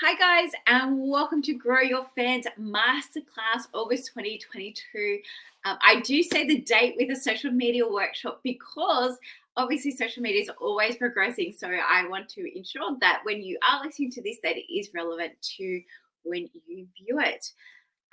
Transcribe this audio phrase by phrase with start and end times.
[0.00, 5.18] Hi, guys, and welcome to Grow Your Fans Masterclass August 2022.
[5.64, 9.18] Um, I do say the date with a social media workshop because
[9.56, 11.52] obviously social media is always progressing.
[11.58, 14.90] So I want to ensure that when you are listening to this, that it is
[14.94, 15.82] relevant to
[16.22, 17.50] when you view it.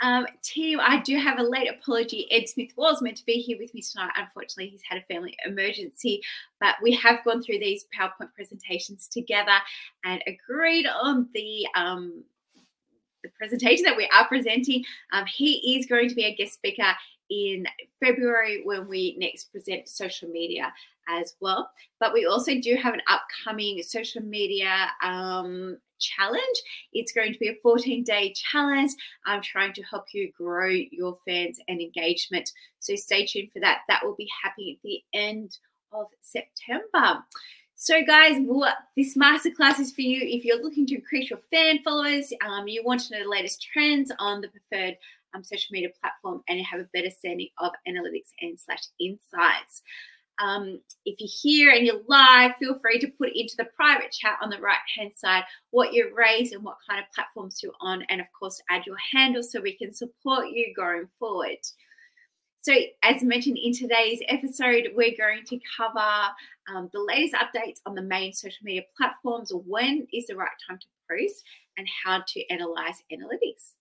[0.02, 2.27] Um, team, I do have a late apology.
[2.32, 4.12] Ed Smith was meant to be here with me tonight.
[4.18, 6.21] Unfortunately, he's had a family emergency,
[6.59, 9.58] but we have gone through these PowerPoint presentations together
[10.04, 12.23] and agreed on the um,
[13.23, 14.84] the presentation that we are presenting.
[15.12, 16.94] Um, he is going to be a guest speaker
[17.30, 17.66] in
[18.04, 20.74] February when we next present social media
[21.08, 21.70] as well.
[22.00, 26.58] But we also do have an upcoming social media um, challenge.
[26.94, 28.92] It's going to be a 14 day challenge.
[29.26, 32.52] I'm trying to help you grow your fans and engagement.
[32.80, 33.82] So stay tuned for that.
[33.88, 35.58] That will be happening at the end
[35.92, 37.23] of September.
[37.78, 38.38] So, guys,
[38.96, 42.82] this masterclass is for you if you're looking to increase your fan followers, um, you
[42.86, 44.95] want to know the latest trends on the preferred
[45.36, 49.83] um, social media platform, and have a better standing of analytics and slash insights.
[50.39, 54.38] Um, if you're here and you're live, feel free to put into the private chat
[54.42, 58.03] on the right hand side what you've raised and what kind of platforms you're on,
[58.09, 61.58] and of course, add your handle so we can support you going forward.
[62.61, 65.99] So, as mentioned in today's episode, we're going to cover
[66.73, 70.80] um, the latest updates on the main social media platforms, when is the right time
[70.80, 71.44] to post,
[71.77, 73.73] and how to analyze analytics.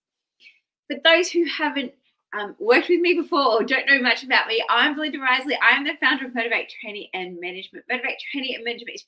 [0.87, 1.93] For those who haven't
[2.37, 5.57] um, worked with me before or don't know much about me, I'm Belinda Risley.
[5.61, 7.85] I'm the founder of Motivate Training and Management.
[7.89, 9.05] Motivate Training and Management is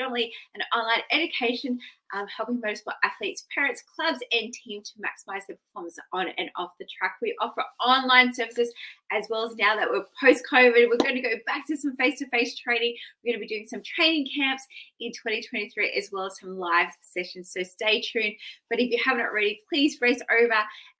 [0.00, 1.78] predominantly an online education
[2.12, 6.72] um, helping motorsport athletes, parents, clubs, and teams to maximize their performance on and off
[6.78, 7.16] the track.
[7.22, 8.72] We offer online services
[9.12, 11.96] as well as now that we're post COVID, we're going to go back to some
[11.96, 12.96] face to face training.
[13.22, 14.66] We're going to be doing some training camps
[15.00, 17.52] in 2023 as well as some live sessions.
[17.52, 18.34] So stay tuned.
[18.68, 20.54] But if you haven't already, please race over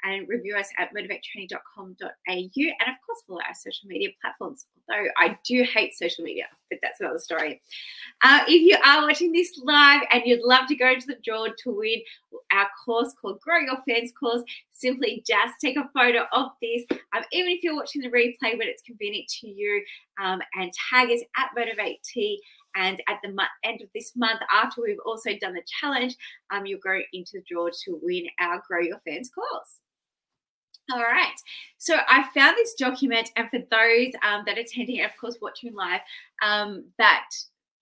[0.04, 1.90] and review us at motivatetraining.com.au
[2.26, 4.66] and of course follow our social media platforms.
[4.88, 7.60] Although I do hate social media, but that's another story.
[8.22, 11.46] Uh, if you are watching this live and you'd love to go to the draw
[11.46, 12.00] to win
[12.52, 14.42] our course called Grow Your Fans course,
[14.72, 16.84] simply just take a photo of this.
[17.14, 19.84] Um, even if you're watching the replay when it's convenient to you,
[20.20, 22.42] um, and tag us at Motivate T.
[22.76, 23.34] And at the
[23.64, 26.16] end of this month, after we've also done the challenge,
[26.50, 29.78] um, you'll go into the draw to win our Grow Your Fans course.
[30.92, 31.34] All right.
[31.78, 35.38] So I found this document, and for those um, that are attending, and of course
[35.40, 36.00] watching live,
[36.44, 37.26] um, that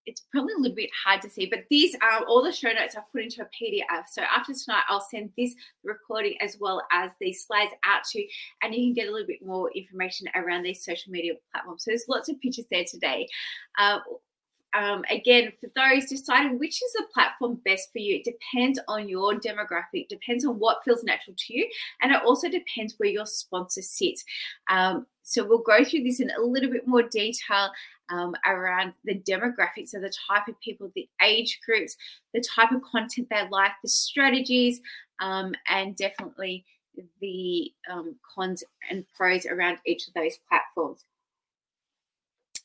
[0.08, 2.96] it's probably a little bit hard to see, but these are all the show notes
[2.96, 4.04] I've put into a PDF.
[4.10, 5.54] So after tonight, I'll send this
[5.84, 8.28] recording as well as these slides out to you,
[8.62, 11.84] and you can get a little bit more information around these social media platforms.
[11.84, 13.28] So there's lots of pictures there today.
[13.78, 13.98] Uh,
[14.74, 19.08] um, again, for those deciding which is the platform best for you, it depends on
[19.08, 21.68] your demographic, depends on what feels natural to you,
[22.02, 24.24] and it also depends where your sponsor sits.
[24.70, 27.70] Um, so we'll go through this in a little bit more detail
[28.10, 31.96] um, around the demographics of the type of people, the age groups,
[32.32, 34.80] the type of content they like, the strategies,
[35.20, 36.64] um, and definitely
[37.20, 41.04] the um, cons and pros around each of those platforms.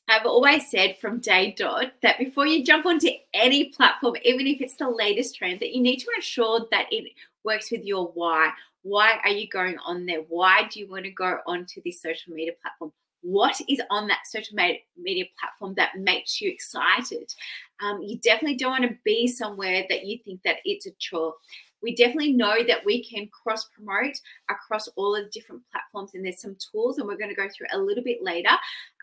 [0.10, 4.62] I've always said from day dot that before you jump onto any platform, even if
[4.62, 7.12] it's the latest trend, that you need to ensure that it
[7.44, 8.52] works with your why.
[8.82, 10.22] Why are you going on there?
[10.28, 12.92] Why do you want to go onto this social media platform?
[13.24, 17.34] What is on that social media platform that makes you excited?
[17.82, 21.34] Um, you definitely don't want to be somewhere that you think that it's a chore
[21.84, 24.16] we definitely know that we can cross promote
[24.50, 27.50] across all of the different platforms and there's some tools and we're going to go
[27.50, 28.50] through a little bit later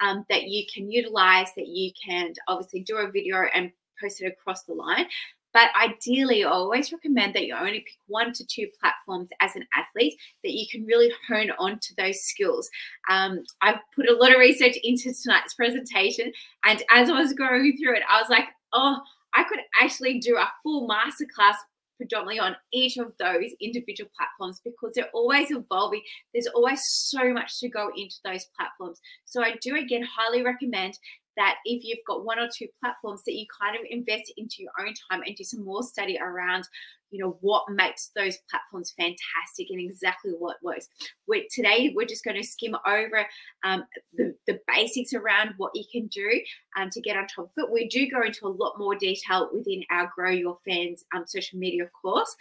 [0.01, 3.71] um, that you can utilize that you can obviously do a video and
[4.01, 5.07] post it across the line
[5.53, 9.67] but ideally, I always recommend that you only pick one to two platforms as an
[9.75, 12.71] athlete that you can really hone on to those skills.
[13.09, 16.33] Um, I've put a lot of research into tonight's presentation,
[16.65, 19.01] and as I was going through it, I was like, oh,
[19.35, 21.57] I could actually do a full masterclass
[21.97, 26.01] predominantly on each of those individual platforms because they're always evolving.
[26.33, 29.01] There's always so much to go into those platforms.
[29.27, 30.99] So I do again highly recommend
[31.41, 34.73] that if you've got one or two platforms that you kind of invest into your
[34.79, 36.69] own time and do some more study around
[37.11, 40.89] you know what makes those platforms fantastic and exactly what works.
[41.27, 43.27] We're, today we're just going to skim over
[43.65, 43.85] um,
[44.15, 46.41] the, the basics around what you can do
[46.77, 47.71] um, to get on top of it.
[47.71, 51.59] We do go into a lot more detail within our grow your fans um, social
[51.59, 52.35] media course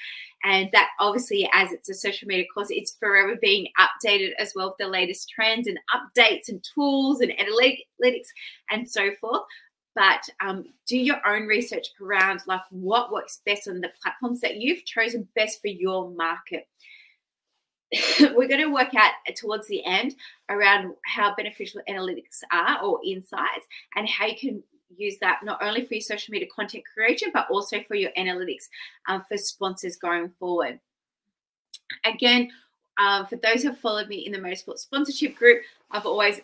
[0.44, 4.68] and that obviously as it's a social media course it's forever being updated as well
[4.68, 8.28] with the latest trends and updates and tools and analytics
[8.70, 9.42] and so forth
[10.00, 14.56] but um, do your own research around like what works best on the platforms that
[14.56, 16.70] you've chosen best for your market.
[18.22, 20.16] We're going to work out towards the end
[20.48, 24.64] around how beneficial analytics are or insights and how you can
[24.96, 28.70] use that not only for your social media content creation, but also for your analytics
[29.10, 30.80] um, for sponsors going forward.
[32.06, 32.52] Again,
[32.98, 36.40] um, for those who have followed me in the Motorsport sponsorship group, I've always,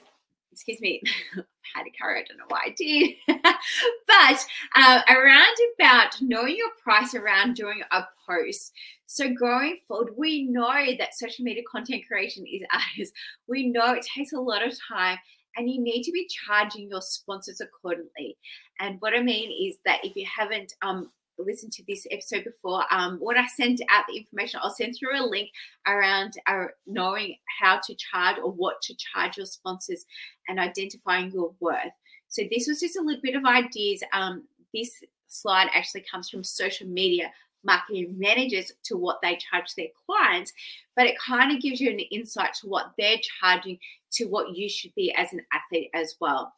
[0.55, 1.01] excuse me,
[1.75, 6.69] had a carry, I don't know why I did, but uh, around about knowing your
[6.81, 8.71] price around doing a post.
[9.05, 13.11] So going forward, we know that social media content creation is hours.
[13.49, 15.17] We know it takes a lot of time
[15.57, 18.37] and you need to be charging your sponsors accordingly.
[18.79, 22.83] And what I mean is that if you haven't um, listened to this episode before,
[22.91, 25.49] um, when I send out the information, I'll send through a link
[25.87, 30.05] around uh, knowing how to charge or what to charge your sponsors
[30.47, 31.93] and identifying your worth.
[32.27, 34.03] So this was just a little bit of ideas.
[34.13, 34.43] Um,
[34.73, 34.91] this
[35.27, 37.31] slide actually comes from social media
[37.63, 40.53] marketing managers to what they charge their clients,
[40.95, 43.79] but it kind of gives you an insight to what they're charging
[44.11, 46.53] to what you should be as an athlete as well.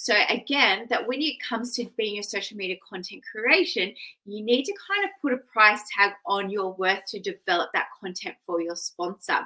[0.00, 3.92] So again, that when it comes to being a social media content creation,
[4.26, 7.88] you need to kind of put a price tag on your worth to develop that
[8.00, 9.40] content for your sponsor.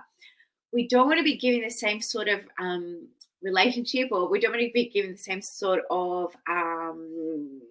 [0.71, 3.09] We don't want to be giving the same sort of um,
[3.43, 7.63] relationship, or we don't want to be giving the same sort of um,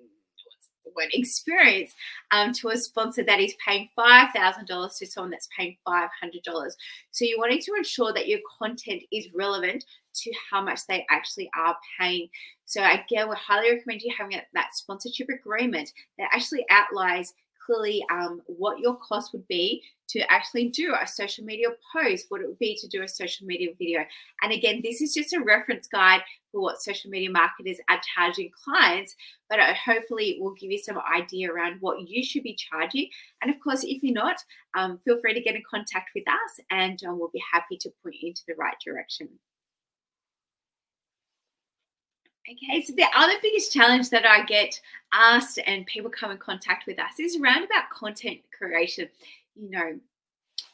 [0.96, 1.94] word experience
[2.32, 6.10] um, to a sponsor that is paying $5,000 to someone that's paying $500.
[7.12, 11.50] So you're wanting to ensure that your content is relevant to how much they actually
[11.56, 12.30] are paying.
[12.66, 17.34] So again, we highly recommend you having that sponsorship agreement that actually outlines
[17.66, 22.42] clearly um, what your cost would be to actually do a social media post, what
[22.42, 24.02] it would be to do a social media video.
[24.42, 26.22] And again, this is just a reference guide
[26.52, 29.16] for what social media marketers are charging clients,
[29.50, 33.08] but hopefully it will give you some idea around what you should be charging.
[33.42, 34.38] And of course, if you're not,
[34.75, 37.92] um, feel free to get in contact with us and um, we'll be happy to
[38.04, 39.30] point you into the right direction.
[42.50, 44.80] Okay, so the other biggest challenge that I get
[45.14, 49.08] asked and people come in contact with us is around about content creation.
[49.56, 50.00] You know,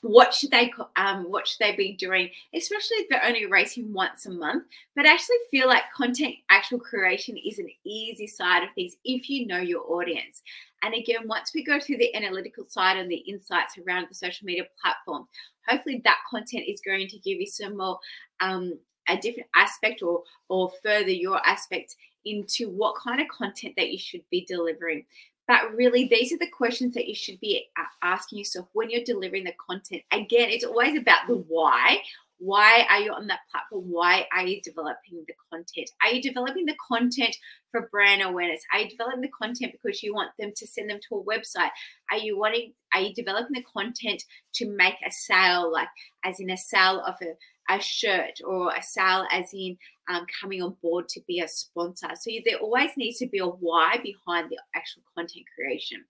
[0.02, 2.30] what should they um, what should they be doing?
[2.54, 4.64] Especially if they're only racing once a month
[4.96, 9.30] but I actually feel like content actual creation is an easy side of things if
[9.30, 10.44] you know your audience.
[10.84, 14.46] And again once we go through the analytical side and the insights around the social
[14.46, 15.28] media platform
[15.68, 18.00] hopefully that content is going to give you some more
[18.40, 21.96] um, a different aspect or or further your aspect
[22.26, 25.06] into what kind of content that you should be delivering.
[25.48, 27.68] But really these are the questions that you should be
[28.04, 30.02] asking yourself when you're delivering the content.
[30.12, 32.00] Again it's always about the why.
[32.40, 33.86] Why are you on that platform?
[33.90, 35.90] Why are you developing the content?
[36.04, 37.36] Are you developing the content
[37.72, 38.62] for brand awareness?
[38.72, 41.72] Are you developing the content because you want them to send them to a website?
[42.12, 45.88] Are you wanting are you developing the content to make a sale like
[46.24, 47.34] as in a sale of a
[47.70, 49.78] a shirt or a sale as in
[50.10, 52.10] um, coming on board to be a sponsor.
[52.20, 56.06] So there always needs to be a why behind the actual content creation.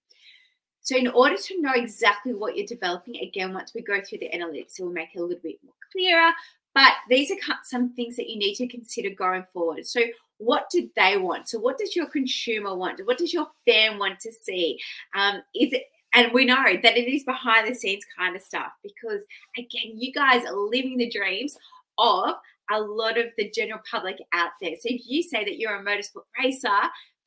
[0.82, 4.30] So in order to know exactly what you're developing, again, once we go through the
[4.30, 6.32] analytics, it will make it a little bit more clearer.
[6.74, 9.86] But these are some things that you need to consider going forward.
[9.86, 10.02] So
[10.38, 11.50] what do they want?
[11.50, 13.02] So what does your consumer want?
[13.06, 14.80] What does your fan want to see?
[15.16, 15.84] Um, is it
[16.18, 19.22] and we know that it is behind the scenes kind of stuff because,
[19.56, 21.56] again, you guys are living the dreams
[22.00, 22.32] of
[22.72, 24.72] a lot of the general public out there.
[24.82, 26.70] So if you say that you're a motorsport racer,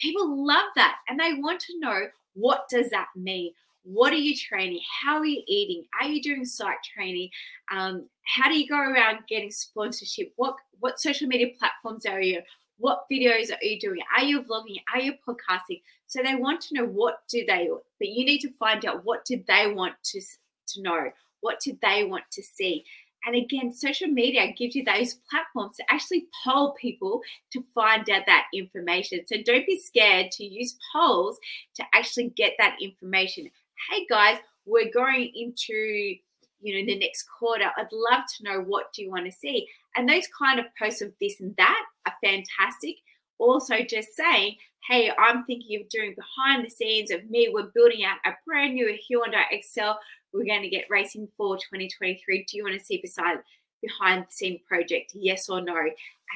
[0.00, 3.52] people love that and they want to know what does that mean?
[3.84, 4.80] What are you training?
[5.02, 5.84] How are you eating?
[6.00, 7.30] Are you doing site training?
[7.72, 10.32] Um, how do you go around getting sponsorship?
[10.34, 12.42] What what social media platforms are you?
[12.80, 14.00] What videos are you doing?
[14.16, 14.82] Are you vlogging?
[14.94, 15.82] Are you podcasting?
[16.06, 17.68] So they want to know what do they,
[17.98, 20.20] but you need to find out what do they want to,
[20.68, 21.10] to know?
[21.42, 22.86] What do they want to see?
[23.26, 27.20] And again, social media gives you those platforms to actually poll people
[27.52, 29.26] to find out that information.
[29.26, 31.38] So don't be scared to use polls
[31.74, 33.50] to actually get that information.
[33.90, 36.16] Hey guys, we're going into
[36.62, 37.70] you know the next quarter.
[37.76, 39.68] I'd love to know what do you want to see.
[39.96, 42.96] And those kind of posts of this and that are fantastic.
[43.38, 44.56] Also, just saying,
[44.88, 47.50] hey, I'm thinking of doing behind the scenes of me.
[47.52, 49.98] We're building out a brand new Hyundai Excel.
[50.32, 52.46] We're going to get racing for 2023.
[52.48, 53.38] Do you want to see beside
[53.82, 55.12] behind the scene project?
[55.14, 55.76] Yes or no?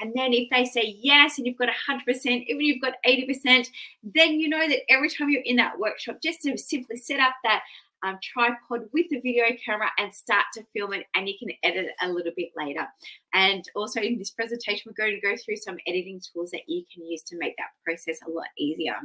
[0.00, 3.68] And then if they say yes, and you've got 100%, even you've got 80%,
[4.02, 7.34] then you know that every time you're in that workshop, just to simply set up
[7.44, 7.62] that
[8.04, 11.86] um, tripod with the video camera and start to film it and you can edit
[11.86, 12.86] it a little bit later.
[13.32, 16.84] And also in this presentation, we're going to go through some editing tools that you
[16.92, 18.96] can use to make that process a lot easier.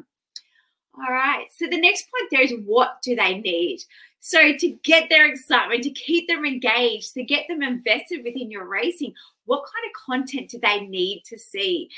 [0.96, 3.80] All right, so the next point there is what do they need?
[4.20, 8.68] So to get their excitement, to keep them engaged, to get them invested within your
[8.68, 9.14] racing,
[9.46, 11.90] what kind of content do they need to see?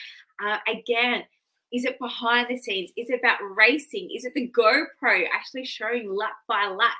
[0.46, 1.24] Uh, again,
[1.72, 2.92] is it behind the scenes?
[2.98, 4.10] Is it about racing?
[4.16, 6.92] Is it the GoPro actually showing lap by lap?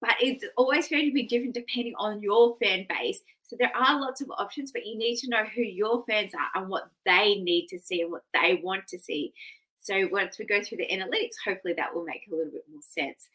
[0.00, 3.20] But it's always going to be different depending on your fan base.
[3.46, 6.60] So there are lots of options, but you need to know who your fans are
[6.60, 9.32] and what they need to see and what they want to see.
[9.80, 12.82] So once we go through the analytics, hopefully that will make a little bit more
[12.82, 13.28] sense.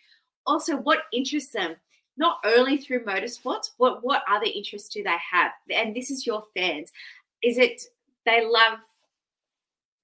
[0.45, 1.75] Also, what interests them?
[2.17, 5.51] Not only through motorsports, what what other interests do they have?
[5.73, 6.91] And this is your fans.
[7.41, 7.81] Is it
[8.25, 8.79] they love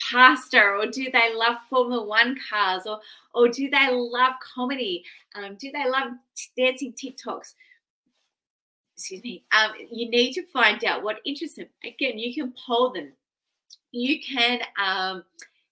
[0.09, 2.99] pasta or do they love formula one cars or
[3.33, 5.03] or do they love comedy?
[5.35, 6.11] Um, do they love
[6.57, 7.53] dancing tiktoks?
[8.95, 9.43] Excuse me.
[9.57, 11.67] Um, you need to find out what interests them.
[11.83, 13.11] Again you can poll them.
[13.91, 15.23] You can um,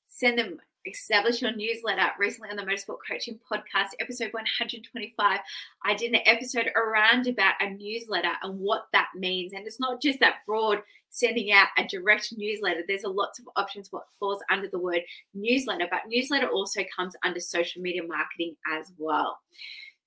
[0.07, 2.09] send them establish your newsletter.
[2.19, 5.39] Recently on the motorsport coaching podcast episode 125
[5.83, 9.53] i did an episode around about a newsletter and what that means.
[9.53, 12.81] And it's not just that broad sending out a direct newsletter.
[12.87, 15.01] There's a lots of options what falls under the word
[15.33, 19.39] newsletter but newsletter also comes under social media marketing as well.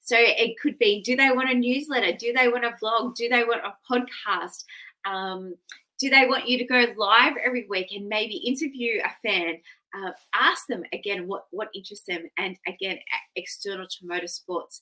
[0.00, 2.12] So it could be do they want a newsletter?
[2.12, 3.14] Do they want a vlog?
[3.14, 4.64] Do they want a podcast?
[5.04, 5.54] Um,
[5.99, 9.56] do they want you to go live every week and maybe interview a fan
[9.97, 12.99] uh, ask them again what what interests them and again
[13.37, 14.81] external to motorsports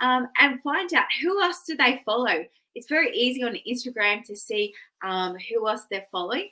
[0.00, 2.44] um, and find out who else do they follow.
[2.74, 4.72] It's very easy on instagram to see
[5.04, 6.48] um, who else they're following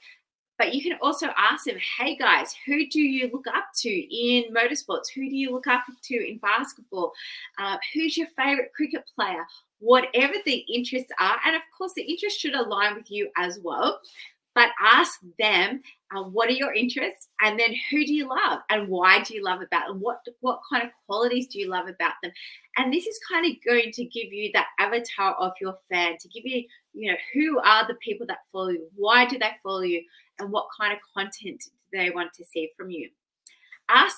[0.59, 4.53] but you can also ask them hey guys who do you look up to in
[4.53, 5.09] motorsports?
[5.15, 7.13] Who do you look up to in basketball?
[7.59, 9.45] Uh, who's your favorite cricket player?
[9.79, 14.01] Whatever the interests are and of course the interests should align with you as well
[14.59, 15.81] but ask them
[16.13, 17.29] uh, what are your interests?
[17.43, 18.59] And then who do you love?
[18.71, 21.87] And why do you love about them what what kind of qualities do you love
[21.87, 22.33] about them?
[22.77, 26.29] And this is kind of going to give you that avatar of your fan to
[26.29, 28.89] give you you know who are the people that follow you?
[28.97, 30.03] Why do they follow you?
[30.41, 31.63] And what kind of content
[31.93, 33.11] do they want to see from you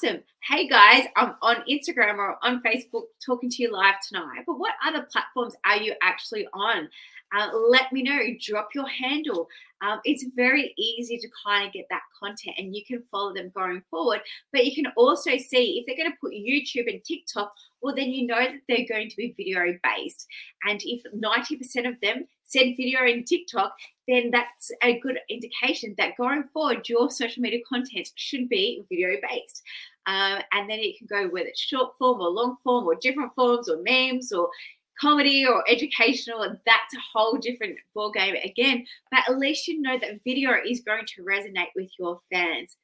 [0.03, 4.59] them hey guys i'm on instagram or on facebook talking to you live tonight but
[4.59, 6.89] what other platforms are you actually on
[7.33, 8.19] uh, let me know.
[8.41, 9.49] Drop your handle.
[9.83, 13.53] Um, it's very easy to kind of get that content and you can follow them
[13.55, 14.21] going forward.
[14.53, 18.11] But you can also see if they're going to put YouTube and TikTok, well, then
[18.11, 20.27] you know that they're going to be video based.
[20.65, 23.75] And if 90% of them send video in TikTok,
[24.09, 29.17] then that's a good indication that going forward, your social media content should be video
[29.29, 29.63] based.
[30.07, 33.35] Um, and then it can go whether it's short form or long form or different
[33.35, 34.49] forms or memes or
[35.01, 38.87] comedy or educational, that's a whole different ball game again.
[39.11, 42.77] But at least you know that video is going to resonate with your fans.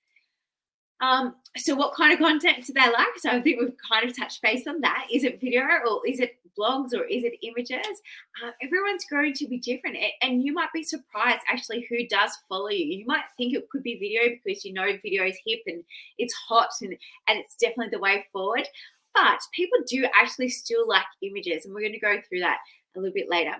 [1.01, 3.19] Um, so what kind of content do they like?
[3.19, 5.07] So I think we've kind of touched base on that.
[5.13, 8.01] Is it video or is it blogs or is it images?
[8.43, 12.69] Uh, everyone's going to be different, and you might be surprised actually who does follow
[12.69, 12.85] you.
[12.85, 15.85] You might think it could be video because you know video is hip and
[16.19, 16.97] it's hot and
[17.29, 18.67] and it's definitely the way forward.
[19.15, 22.59] But people do actually still like images, and we're going to go through that
[22.97, 23.55] a little bit later.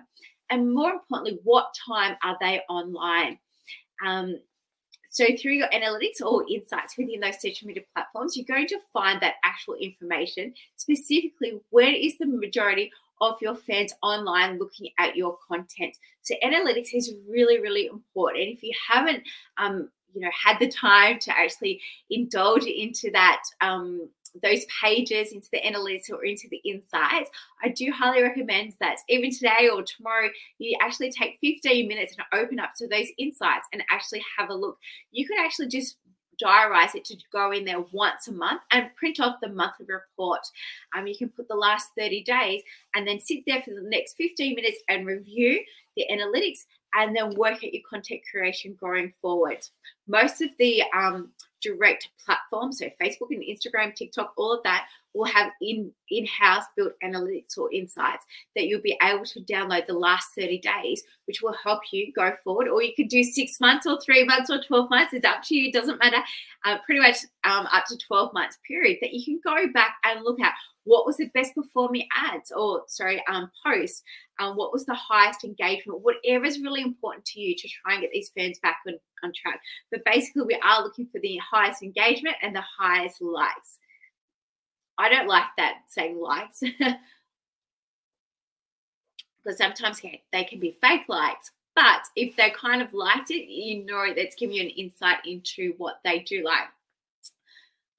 [0.49, 3.37] And more importantly, what time are they online?
[4.05, 4.39] Um,
[5.09, 9.21] so through your analytics or insights within those social media platforms, you're going to find
[9.21, 15.37] that actual information, specifically where is the majority of your fans online looking at your
[15.47, 15.95] content.
[16.21, 18.43] So analytics is really, really important.
[18.43, 19.23] And if you haven't
[19.57, 24.09] um, you know had the time to actually indulge into that um,
[24.41, 27.29] those pages into the analytics or into the insights,
[27.63, 30.29] I do highly recommend that even today or tomorrow,
[30.59, 34.55] you actually take 15 minutes and open up to those insights and actually have a
[34.55, 34.77] look.
[35.11, 35.97] You can actually just
[36.43, 40.41] diarize it to go in there once a month and print off the monthly report.
[40.95, 42.61] Um, you can put the last 30 days
[42.95, 45.63] and then sit there for the next 15 minutes and review
[45.95, 49.57] the analytics and then work at your content creation going forward.
[50.07, 54.87] Most of the um, direct platforms, so Facebook and Instagram, TikTok, all of that
[55.17, 58.23] will have in in-house built analytics or insights
[58.55, 62.31] that you'll be able to download the last 30 days, which will help you go
[62.43, 62.67] forward.
[62.67, 65.13] Or you could do six months or three months or 12 months.
[65.13, 65.69] It's up to you.
[65.69, 66.23] It doesn't matter.
[66.65, 70.23] Uh, pretty much um, up to 12 months period that you can go back and
[70.23, 70.53] look at
[70.87, 74.03] what was the best performing ads or sorry um, posts
[74.39, 78.01] um, what was the highest engagement whatever is really important to you to try and
[78.01, 79.59] get these fans back on, on track
[79.91, 83.79] but basically we are looking for the highest engagement and the highest likes
[84.97, 86.61] i don't like that saying likes
[89.43, 90.01] because sometimes
[90.31, 91.51] they can be fake likes.
[91.75, 95.75] But if they kind of liked it, you know that's giving you an insight into
[95.77, 96.69] what they do like.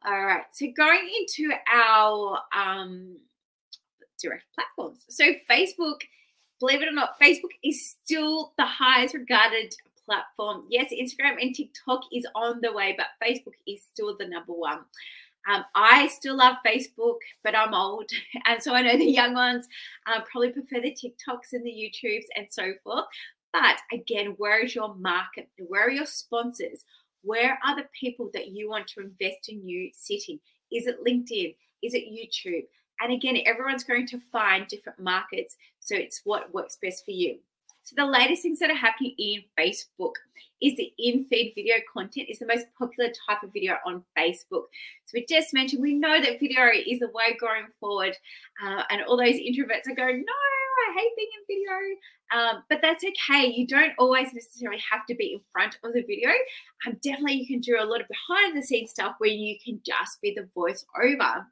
[0.04, 3.18] All right, so going into our um,
[4.20, 4.98] direct platforms.
[5.08, 6.00] So Facebook,
[6.58, 9.74] believe it or not, Facebook is still the highest regarded
[10.04, 10.64] platform.
[10.68, 14.80] Yes, Instagram and TikTok is on the way, but Facebook is still the number one.
[15.48, 18.10] Um, I still love Facebook, but I'm old.
[18.46, 19.66] And so I know the young ones
[20.06, 23.06] uh, probably prefer the TikToks and the YouTubes and so forth.
[23.52, 25.48] But again, where is your market?
[25.58, 26.84] Where are your sponsors?
[27.22, 30.38] Where are the people that you want to invest in you sitting?
[30.70, 31.54] Is it LinkedIn?
[31.82, 32.64] Is it YouTube?
[33.00, 35.56] And again, everyone's going to find different markets.
[35.80, 37.38] So it's what works best for you.
[37.88, 40.12] So the latest things that are happening in Facebook
[40.60, 44.64] is the in-feed video content is the most popular type of video on Facebook.
[45.06, 48.14] So we just mentioned we know that video is the way going forward,
[48.62, 50.32] uh, and all those introverts are going, no,
[50.90, 51.96] I hate being in video.
[52.30, 53.46] Um, but that's okay.
[53.46, 56.28] You don't always necessarily have to be in front of the video.
[56.86, 59.80] Um, definitely, you can do a lot of behind the scenes stuff where you can
[59.82, 61.46] just be the voice over.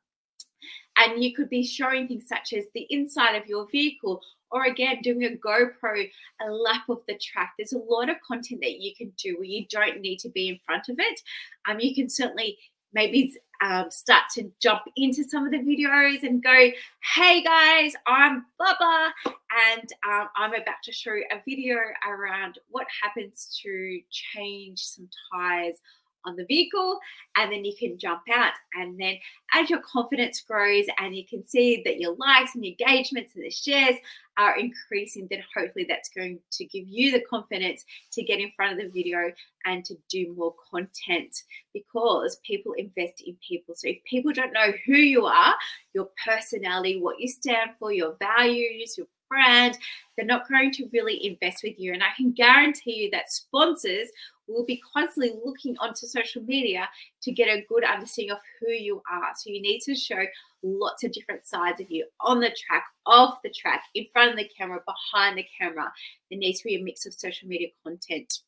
[0.96, 5.00] And you could be showing things such as the inside of your vehicle or again
[5.02, 6.08] doing a GoPro,
[6.40, 7.54] a lap of the track.
[7.58, 10.48] There's a lot of content that you can do where you don't need to be
[10.48, 11.20] in front of it.
[11.68, 12.58] Um, you can certainly
[12.92, 16.70] maybe um, start to jump into some of the videos and go,
[17.14, 21.76] hey guys, I'm Bubba, and um, I'm about to show a video
[22.08, 25.80] around what happens to change some tires
[26.26, 26.99] on the vehicle
[27.37, 28.52] and then you can jump out.
[28.75, 29.16] And then
[29.54, 33.50] as your confidence grows and you can see that your likes and engagements and the
[33.50, 33.97] shares
[34.38, 38.73] are increasing then hopefully that's going to give you the confidence to get in front
[38.73, 39.33] of the video
[39.64, 41.35] and to do more content.
[41.73, 43.75] Because people invest in people.
[43.75, 45.54] So if people don't know who you are
[45.97, 49.76] your personality what you stand for your values your brand
[50.16, 54.09] they're not going to really invest with you and i can guarantee you that sponsors
[54.49, 56.88] will be constantly looking onto social media
[57.23, 59.33] to get a good understanding of who you are.
[59.37, 60.25] So you need to show
[60.62, 64.37] lots of different sides of you on the track, off the track, in front of
[64.37, 65.92] the camera, behind the camera.
[66.30, 68.40] There needs to be a mix of social media content.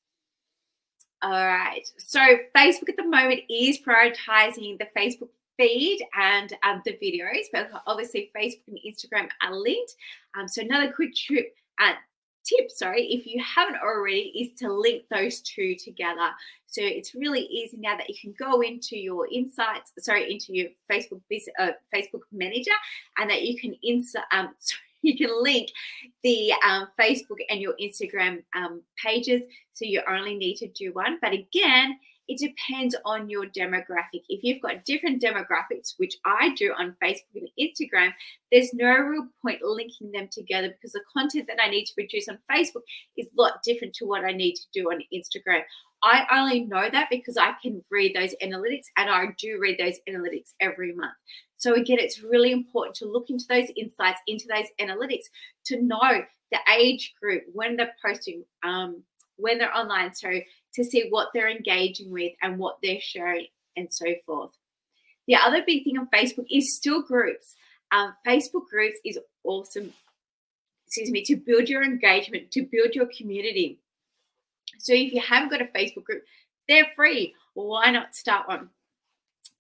[1.23, 1.83] All right.
[1.99, 2.21] So
[2.57, 8.31] Facebook at the moment is prioritizing the Facebook feed and um, the videos, but obviously
[8.35, 9.95] Facebook and Instagram are linked.
[10.39, 11.97] Um, so another quick trip at
[12.49, 16.31] tip, sorry, if you haven't already, is to link those two together.
[16.67, 20.69] So it's really easy now that you can go into your insights, sorry, into your
[20.91, 21.21] Facebook
[21.59, 22.73] uh, Facebook Manager,
[23.19, 24.23] and that you can insert.
[24.33, 24.55] Um,
[25.03, 25.71] you can link
[26.25, 29.43] the um, Facebook and your Instagram um, pages.
[29.75, 31.19] So you only need to do one.
[31.23, 34.23] But again, it depends on your demographic.
[34.29, 38.13] If you've got different demographics, which I do on Facebook and Instagram,
[38.53, 42.29] there's no real point linking them together because the content that I need to produce
[42.29, 42.83] on Facebook
[43.17, 45.63] is a lot different to what I need to do on Instagram.
[46.03, 49.99] I only know that because I can read those analytics and I do read those
[50.09, 51.15] analytics every month.
[51.57, 55.25] So, again, it's really important to look into those insights, into those analytics
[55.67, 59.03] to know the age group when they're posting, um,
[59.37, 60.15] when they're online.
[60.15, 60.31] So,
[60.79, 64.53] to see what they're engaging with and what they're sharing and so forth.
[65.27, 67.55] The other big thing on Facebook is still groups.
[67.91, 69.93] Um, Facebook groups is awesome,
[70.87, 73.81] excuse me, to build your engagement, to build your community.
[74.79, 76.23] So if you haven't got a Facebook group,
[76.69, 77.35] they're free.
[77.55, 78.71] Why not start one?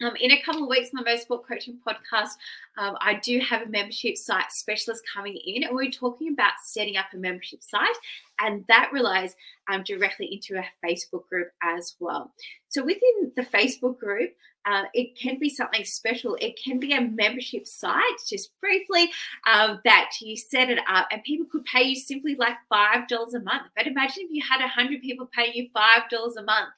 [0.00, 2.36] Um, in a couple of weeks on the Motorsport Coaching Podcast,
[2.76, 6.96] um, I do have a membership site specialist coming in, and we're talking about setting
[6.96, 7.96] up a membership site,
[8.38, 9.34] and that relies
[9.68, 12.32] um, directly into a Facebook group as well.
[12.68, 14.34] So within the Facebook group,
[14.66, 16.36] uh, it can be something special.
[16.40, 19.10] It can be a membership site, just briefly,
[19.50, 23.40] um, that you set it up and people could pay you simply like $5 a
[23.40, 23.62] month.
[23.74, 26.68] But imagine if you had 100 people pay you $5 a month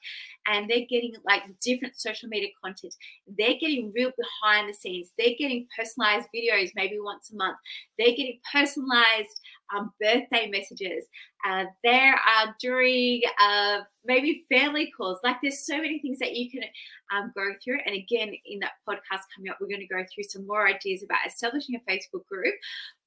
[0.47, 2.95] and they're getting like different social media content.
[3.37, 5.09] They're getting real behind the scenes.
[5.17, 7.57] They're getting personalized videos maybe once a month.
[7.97, 9.39] They're getting personalized
[9.75, 11.05] um, birthday messages.
[11.47, 15.19] Uh, there are during uh, maybe family calls.
[15.23, 16.63] Like there's so many things that you can
[17.13, 17.79] um, go through.
[17.85, 21.03] And again, in that podcast coming up, we're going to go through some more ideas
[21.03, 22.55] about establishing a Facebook group.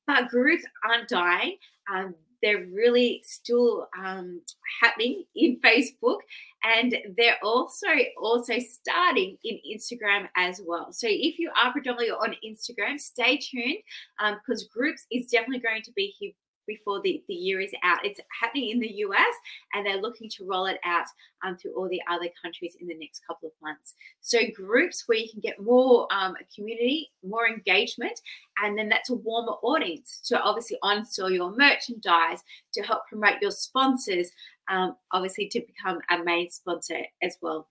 [0.06, 1.56] But groups aren't dying.
[1.92, 2.14] Um,
[2.44, 4.42] they're really still um,
[4.83, 6.18] happening in Facebook,
[6.62, 7.88] and they're also
[8.20, 10.92] also starting in Instagram as well.
[10.92, 13.78] So if you are predominantly on Instagram, stay tuned
[14.18, 16.33] because um, groups is definitely going to be here
[16.66, 18.05] before the, the year is out.
[18.05, 19.35] It's happening in the US
[19.72, 21.07] and they're looking to roll it out
[21.44, 23.94] um, through all the other countries in the next couple of months.
[24.20, 28.20] So, groups where you can get more um, community, more engagement,
[28.62, 33.40] and then that's a warmer audience to obviously on sell your merchandise, to help promote
[33.40, 34.31] your sponsors,
[34.68, 37.68] um, obviously to become a main sponsor as well.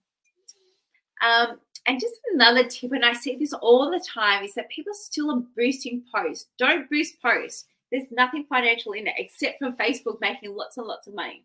[1.24, 4.94] Um, and just another tip, and I see this all the time, is that people
[4.94, 6.48] still are boosting posts.
[6.58, 7.66] Don't boost posts.
[7.94, 11.44] There's nothing financial in it except from Facebook making lots and lots of money.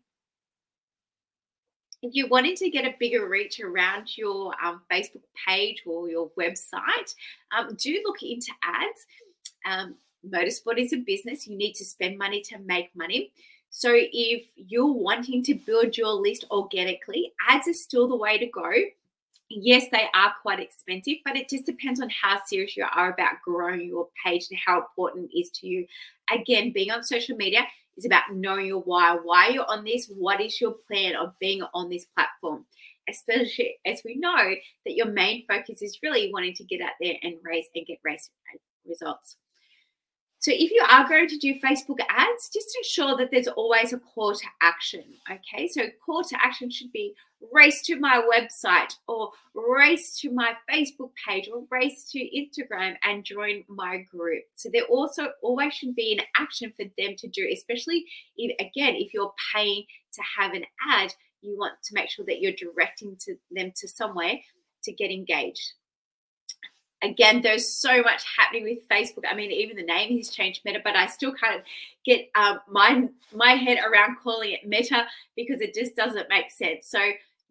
[2.01, 6.31] If you're wanting to get a bigger reach around your um, Facebook page or your
[6.31, 7.13] website,
[7.55, 9.05] um, do look into ads.
[9.63, 9.95] Um,
[10.27, 11.45] motorsport is a business.
[11.45, 13.31] You need to spend money to make money.
[13.69, 18.47] So if you're wanting to build your list organically, ads is still the way to
[18.47, 18.71] go
[19.49, 23.41] yes, they are quite expensive, but it just depends on how serious you are about
[23.43, 25.85] growing your page and how important it is to you.
[26.33, 27.65] Again, being on social media
[27.97, 31.61] is about knowing your why, why you're on this, what is your plan of being
[31.73, 32.65] on this platform.
[33.09, 34.53] Especially as we know
[34.85, 37.97] that your main focus is really wanting to get out there and raise and get
[38.03, 38.29] race
[38.87, 39.35] results.
[40.37, 43.99] So if you are going to do Facebook ads, just ensure that there's always a
[43.99, 45.03] call to action.
[45.29, 47.13] Okay, so call to action should be
[47.53, 53.23] race to my website or race to my Facebook page or race to Instagram and
[53.23, 54.43] join my group.
[54.55, 58.05] So there also always should be an action for them to do, especially
[58.37, 62.41] if again, if you're paying to have an ad, you want to make sure that
[62.41, 64.35] you're directing to them to somewhere
[64.83, 65.73] to get engaged
[67.01, 69.23] again, there's so much happening with Facebook.
[69.29, 71.63] I mean, even the name has changed Meta, but I still can't
[72.05, 76.87] get um, my my head around calling it Meta because it just doesn't make sense.
[76.87, 76.99] So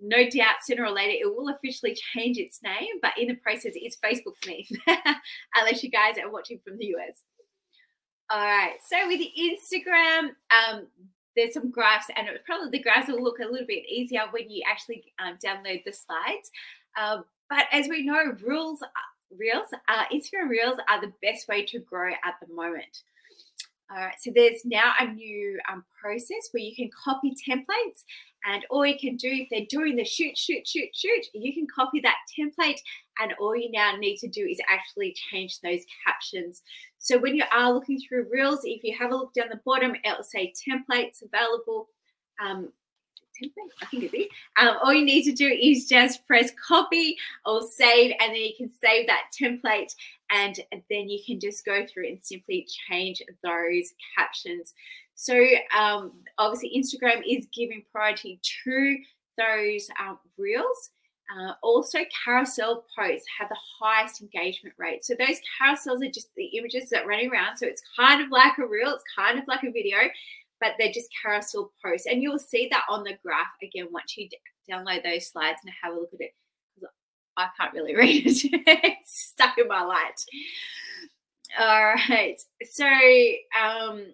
[0.00, 3.72] no doubt sooner or later it will officially change its name, but in the process,
[3.74, 4.66] it's Facebook for me,
[5.56, 7.22] unless you guys are watching from the US.
[8.30, 10.86] All right, so with Instagram, um,
[11.34, 14.62] there's some graphs, and probably the graphs will look a little bit easier when you
[14.68, 16.50] actually um, download the slides.
[17.00, 18.82] Um, but as we know, rules
[19.36, 23.02] Reels, uh, Instagram Reels are the best way to grow at the moment.
[23.90, 28.04] All right, so there's now a new um, process where you can copy templates,
[28.44, 31.66] and all you can do if they're doing the shoot, shoot, shoot, shoot, you can
[31.74, 32.80] copy that template,
[33.18, 36.62] and all you now need to do is actually change those captions.
[36.98, 39.94] So when you are looking through Reels, if you have a look down the bottom,
[40.04, 41.88] it'll say templates available.
[42.44, 42.70] Um,
[43.82, 44.28] I think it is.
[44.60, 48.52] Um, all you need to do is just press copy or save, and then you
[48.56, 49.94] can save that template,
[50.30, 50.58] and
[50.90, 54.74] then you can just go through and simply change those captions.
[55.14, 55.34] So
[55.76, 58.96] um, obviously, Instagram is giving priority to
[59.36, 60.90] those um, reels.
[61.30, 65.04] Uh, also, carousel posts have the highest engagement rate.
[65.04, 67.58] So those carousels are just the images that running around.
[67.58, 69.98] So it's kind of like a reel, it's kind of like a video,
[70.60, 72.06] but they're just carousel posts.
[72.06, 74.28] And you'll see that on the graph again once you
[74.70, 76.34] download those slides and have a look at it.
[77.36, 80.24] I can't really read it, it's stuck in my light.
[81.58, 82.40] All right.
[82.64, 82.86] So,
[83.58, 84.06] um,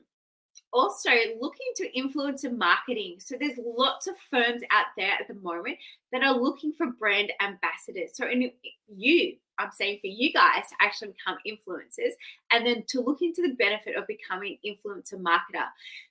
[0.74, 3.16] also looking to influencer marketing.
[3.20, 5.78] So there's lots of firms out there at the moment
[6.12, 8.10] that are looking for brand ambassadors.
[8.14, 8.50] So in
[8.88, 12.12] you, I'm saying for you guys to actually become influencers
[12.52, 15.66] and then to look into the benefit of becoming influencer marketer.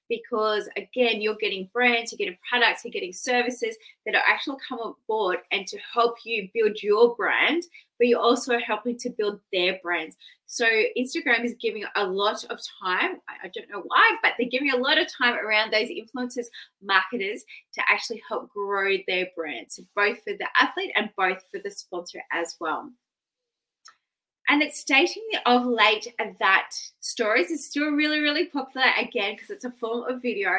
[0.09, 3.75] Because again you're getting brands you're getting products you're getting services
[4.05, 7.63] that are actually come on board and to help you build your brand
[7.97, 10.15] but you're also helping to build their brands.
[10.45, 10.65] So
[10.97, 14.77] instagram is giving a lot of time i don't know why but they're giving a
[14.77, 16.45] lot of time around those influencers
[16.81, 21.71] marketers to actually help grow their brands both for the athlete and both for the
[21.71, 22.91] sponsor as well
[24.49, 29.63] and it's stating of late that stories is still really, really popular again because it's
[29.63, 30.51] a form of video.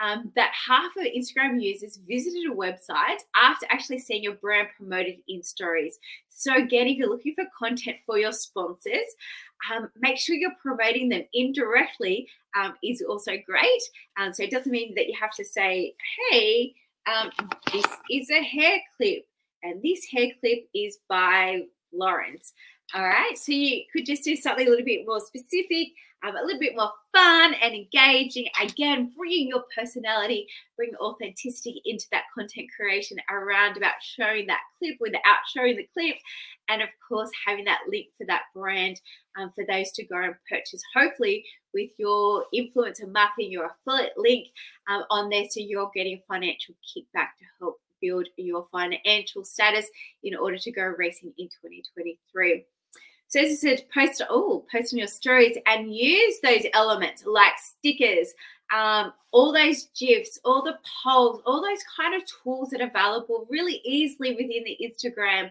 [0.00, 5.16] Um, that half of Instagram users visited a website after actually seeing your brand promoted
[5.28, 5.98] in stories.
[6.28, 9.14] So, again, if you're looking for content for your sponsors,
[9.72, 13.82] um, make sure you're promoting them indirectly, um, is also great.
[14.16, 15.94] Um, so, it doesn't mean that you have to say,
[16.30, 16.74] hey,
[17.06, 17.30] um,
[17.72, 19.26] this is a hair clip,
[19.62, 22.52] and this hair clip is by Lawrence.
[22.92, 25.88] All right, so you could just do something a little bit more specific,
[26.22, 28.46] um, a little bit more fun and engaging.
[28.62, 34.96] Again, bringing your personality, bring authenticity into that content creation around about showing that clip
[35.00, 36.16] without showing the clip.
[36.68, 39.00] And of course, having that link for that brand
[39.38, 44.48] um, for those to go and purchase, hopefully, with your influencer marketing, your affiliate link
[44.88, 45.46] um, on there.
[45.50, 49.86] So you're getting a financial kickback to help build your financial status
[50.22, 52.64] in order to go racing in 2023.
[53.34, 57.54] So as I said, post oh, post on your stories and use those elements like
[57.58, 58.32] stickers,
[58.72, 63.48] um, all those GIFs, all the polls, all those kind of tools that are available
[63.50, 65.50] really easily within the Instagram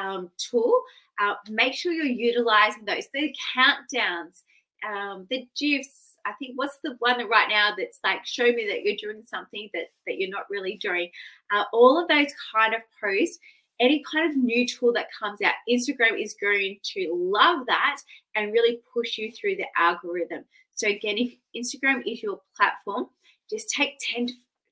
[0.00, 0.80] um, tool.
[1.20, 3.08] Uh, make sure you're utilizing those.
[3.12, 4.44] The countdowns,
[4.88, 6.14] um, the GIFs.
[6.24, 9.68] I think what's the one right now that's like show me that you're doing something
[9.74, 11.10] that that you're not really doing.
[11.52, 13.40] Uh, all of those kind of posts
[13.80, 17.98] any kind of new tool that comes out, Instagram is going to love that
[18.34, 20.44] and really push you through the algorithm.
[20.74, 23.06] So, again, if Instagram is your platform,
[23.50, 24.28] just take 10,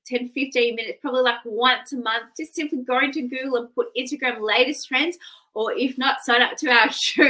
[0.07, 3.87] 10 15 minutes, probably like once a month, just simply go into Google and put
[3.97, 5.17] Instagram latest trends,
[5.53, 7.27] or if not, sign up to our show,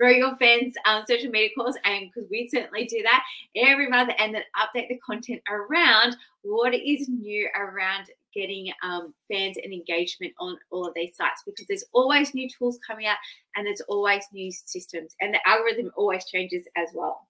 [0.00, 3.24] Grow Your Fans um, social media course, and because we certainly do that
[3.56, 9.56] every month, and then update the content around what is new around getting um, fans
[9.62, 13.16] and engagement on all of these sites because there's always new tools coming out
[13.56, 17.26] and there's always new systems, and the algorithm always changes as well.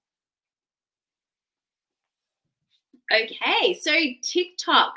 [3.12, 4.94] Okay, so TikTok.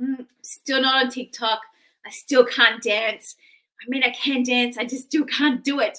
[0.00, 1.60] Mm, still not on TikTok.
[2.04, 3.36] I still can't dance.
[3.80, 5.98] I mean, I can dance, I just still can't do it.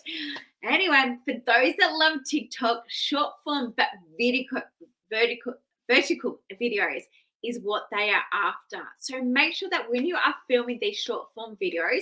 [0.63, 3.87] Anyway, for those that love TikTok, short form but
[4.19, 4.61] vertical,
[5.09, 5.53] vertical,
[5.89, 7.03] vertical videos
[7.43, 8.83] is what they are after.
[8.99, 12.01] So make sure that when you are filming these short form videos,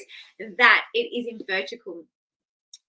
[0.57, 2.03] that it is in vertical.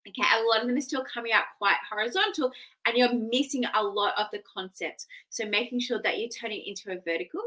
[0.08, 2.52] Okay, a lot of them are still coming out quite horizontal
[2.86, 5.06] and you're missing a lot of the concepts.
[5.30, 7.40] So making sure that you're turning into a vertical.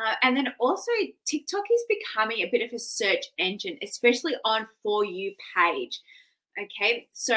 [0.00, 0.92] Uh, and then also
[1.24, 6.00] TikTok is becoming a bit of a search engine, especially on For You page.
[6.60, 7.36] Okay, so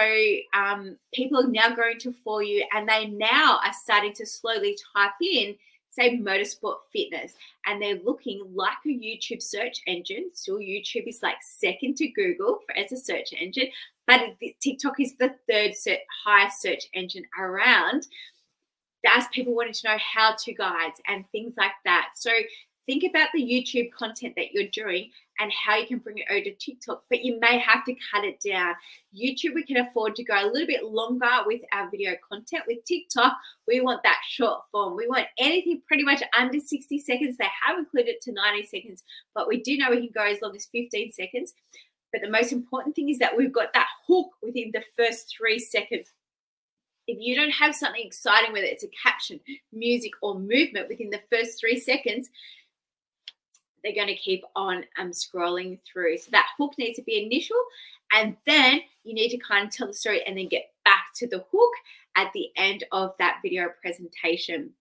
[0.54, 4.78] um, people are now going to For You and they now are starting to slowly
[4.96, 5.56] type in
[5.92, 7.34] say motorsport fitness
[7.66, 10.30] and they're looking like a YouTube search engine.
[10.34, 13.68] Still, YouTube is like second to Google for, as a search engine,
[14.08, 14.22] but
[14.62, 15.74] TikTok is the third
[16.26, 18.08] highest search engine around.
[19.04, 22.10] That's people wanting to know how to guides and things like that.
[22.16, 22.32] So
[22.86, 26.44] think about the YouTube content that you're doing and how you can bring it over
[26.44, 28.76] to TikTok, but you may have to cut it down.
[29.14, 32.64] YouTube, we can afford to go a little bit longer with our video content.
[32.68, 33.36] With TikTok,
[33.68, 34.96] we want that short form.
[34.96, 37.38] We want anything pretty much under 60 seconds.
[37.38, 40.56] They have included to 90 seconds, but we do know we can go as long
[40.56, 41.54] as 15 seconds.
[42.12, 45.58] But the most important thing is that we've got that hook within the first three
[45.58, 46.08] seconds.
[47.08, 49.40] If you don't have something exciting, whether it's a caption,
[49.74, 52.30] music, or movement within the first three seconds,
[53.84, 56.18] they're going to keep on um, scrolling through.
[56.18, 57.58] So that hook needs to be initial,
[58.14, 61.28] and then you need to kind of tell the story and then get back to
[61.28, 61.74] the hook
[62.16, 64.72] at the end of that video presentation.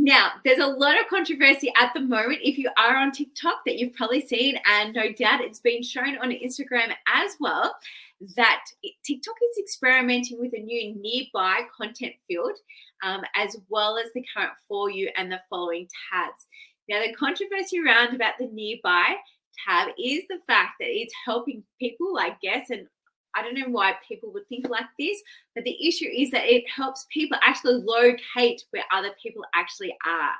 [0.00, 3.78] Now, there's a lot of controversy at the moment if you are on TikTok that
[3.78, 7.74] you've probably seen, and no doubt it's been shown on Instagram as well,
[8.36, 8.64] that
[9.04, 12.56] TikTok is experimenting with a new nearby content field,
[13.02, 16.46] um, as well as the current for you and the following tabs.
[16.88, 19.16] Now, the controversy around about the nearby
[19.66, 22.86] tab is the fact that it's helping people, I guess, and
[23.34, 25.20] I don't know why people would think like this,
[25.54, 30.32] but the issue is that it helps people actually locate where other people actually are.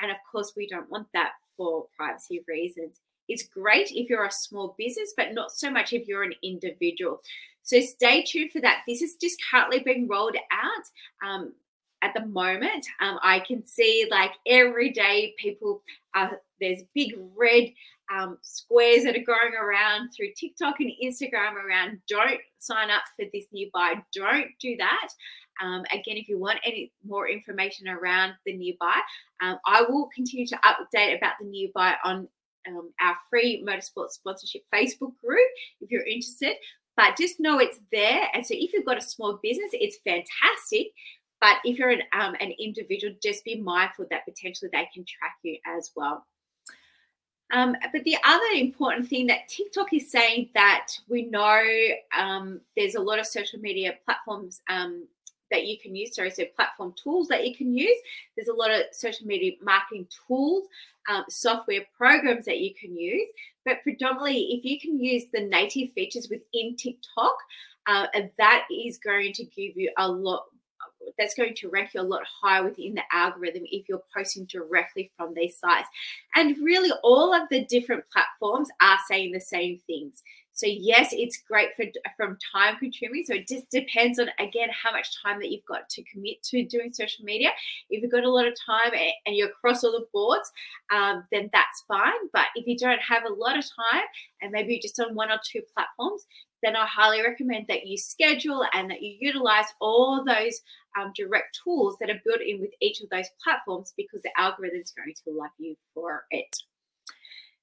[0.00, 3.00] And of course, we don't want that for privacy reasons.
[3.28, 7.20] It's great if you're a small business, but not so much if you're an individual.
[7.62, 8.82] So stay tuned for that.
[8.88, 11.28] This is just currently being rolled out.
[11.28, 11.52] Um,
[12.02, 12.86] at the moment.
[13.00, 15.82] Um, I can see like every day people
[16.14, 17.72] are there's big red
[18.14, 23.24] um, squares that are going around through TikTok and Instagram around don't sign up for
[23.32, 25.08] this nearby, don't do that.
[25.62, 29.00] Um, again, if you want any more information around the nearby,
[29.42, 32.28] um, I will continue to update about the nearby on
[32.68, 35.48] um, our free motorsport sponsorship Facebook group
[35.80, 36.54] if you're interested.
[36.96, 38.28] But just know it's there.
[38.34, 40.88] And so if you've got a small business, it's fantastic.
[41.40, 45.36] But if you're an, um, an individual, just be mindful that potentially they can track
[45.42, 46.26] you as well.
[47.52, 51.62] Um, but the other important thing that TikTok is saying that we know
[52.16, 55.08] um, there's a lot of social media platforms um,
[55.50, 56.14] that you can use.
[56.14, 57.96] Sorry, so platform tools that you can use.
[58.36, 60.64] There's a lot of social media marketing tools,
[61.08, 63.28] um, software programs that you can use.
[63.64, 67.34] But predominantly, if you can use the native features within TikTok,
[67.86, 68.06] uh,
[68.38, 70.44] that is going to give you a lot
[71.18, 75.10] that's going to rank you a lot higher within the algorithm if you're posting directly
[75.16, 75.88] from these sites.
[76.34, 80.22] And really, all of the different platforms are saying the same things.
[80.52, 81.84] So yes, it's great for
[82.18, 83.24] from time consuming.
[83.24, 86.64] So it just depends on again how much time that you've got to commit to
[86.66, 87.50] doing social media.
[87.88, 88.92] If you've got a lot of time
[89.24, 90.50] and you're across all the boards,
[90.94, 92.28] um, then that's fine.
[92.34, 94.04] But if you don't have a lot of time
[94.42, 96.26] and maybe you're just on one or two platforms,
[96.62, 100.60] then I highly recommend that you schedule and that you utilize all those
[100.98, 104.80] um, direct tools that are built in with each of those platforms because the algorithm
[104.80, 106.54] is going to love you for it.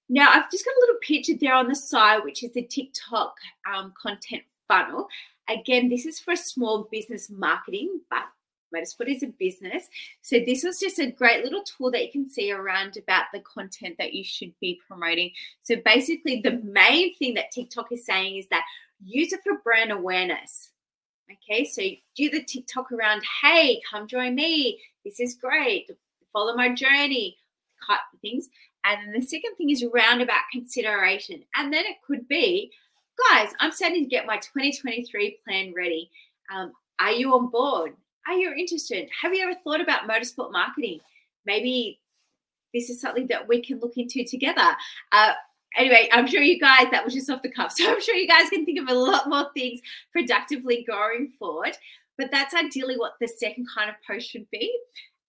[0.10, 3.36] Now, I've just got a little picture there on the side, which is the TikTok
[3.72, 5.08] um, content funnel.
[5.50, 8.24] Again, this is for small business marketing, but
[8.74, 9.88] Motorsport is a business.
[10.22, 13.40] So this was just a great little tool that you can see around about the
[13.42, 15.32] content that you should be promoting.
[15.62, 18.64] So basically, the main thing that TikTok is saying is that
[19.04, 20.72] use it for brand awareness.
[21.32, 21.82] Okay, so
[22.16, 24.80] do the TikTok around, hey, come join me.
[25.04, 25.90] This is great.
[26.32, 27.38] Follow my journey,
[27.86, 28.50] cut things.
[28.86, 31.44] And then the second thing is roundabout consideration.
[31.56, 32.72] And then it could be,
[33.30, 36.10] guys, I'm starting to get my 2023 plan ready.
[36.54, 37.94] Um, are you on board?
[38.28, 39.10] Are you interested?
[39.22, 41.00] Have you ever thought about motorsport marketing?
[41.46, 42.00] Maybe
[42.74, 44.76] this is something that we can look into together.
[45.12, 45.34] Uh,
[45.76, 47.74] anyway, I'm sure you guys, that was just off the cuff.
[47.78, 51.78] So I'm sure you guys can think of a lot more things productively going forward.
[52.18, 54.76] But that's ideally what the second kind of post should be.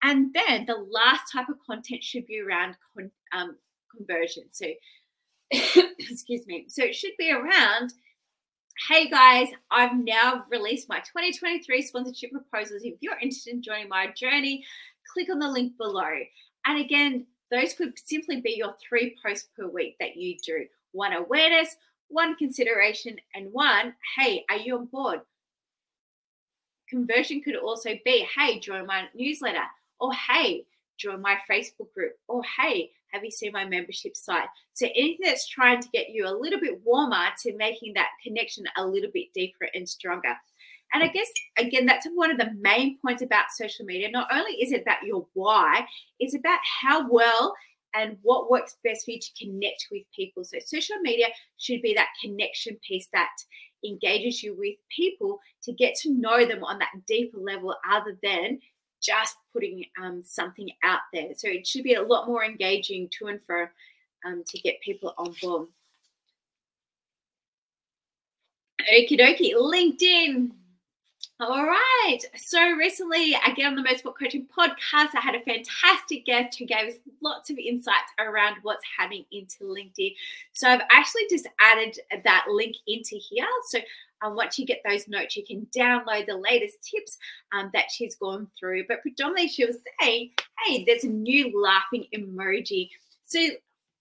[0.02, 3.56] And then the last type of content should be around con- um,
[3.94, 4.44] conversion.
[4.52, 4.66] So,
[5.98, 6.66] excuse me.
[6.68, 7.92] So it should be around
[8.86, 12.82] hey guys, I've now released my 2023 sponsorship proposals.
[12.84, 14.64] If you're interested in joining my journey,
[15.12, 16.10] click on the link below.
[16.64, 21.12] And again, those could simply be your three posts per week that you do one
[21.12, 21.76] awareness,
[22.08, 25.20] one consideration, and one, hey, are you on board?
[26.88, 29.64] Conversion could also be, hey, join my newsletter,
[30.00, 30.64] or hey,
[30.96, 34.48] join my Facebook group, or hey, have you seen my membership site?
[34.74, 38.64] So anything that's trying to get you a little bit warmer to making that connection
[38.76, 40.34] a little bit deeper and stronger.
[40.92, 44.10] And I guess, again, that's one of the main points about social media.
[44.10, 45.86] Not only is it about your why,
[46.18, 47.54] it's about how well
[47.94, 50.44] and what works best for you to connect with people.
[50.44, 51.26] So, social media
[51.58, 53.30] should be that connection piece that
[53.84, 58.58] engages you with people to get to know them on that deeper level, other than
[59.00, 61.30] just putting um, something out there.
[61.36, 63.66] So, it should be a lot more engaging to and fro
[64.24, 65.68] um, to get people on board.
[68.90, 70.50] Okie dokie, LinkedIn.
[71.40, 72.18] All right.
[72.36, 76.88] So recently, again on the Motorsport Coaching podcast, I had a fantastic guest who gave
[76.88, 80.16] us lots of insights around what's happening into LinkedIn.
[80.52, 83.46] So I've actually just added that link into here.
[83.68, 83.78] So
[84.20, 87.18] um, once you get those notes, you can download the latest tips
[87.52, 88.86] um, that she's gone through.
[88.88, 89.68] But predominantly, she'll
[90.00, 90.32] say,
[90.66, 92.90] hey, there's a new laughing emoji.
[93.26, 93.38] So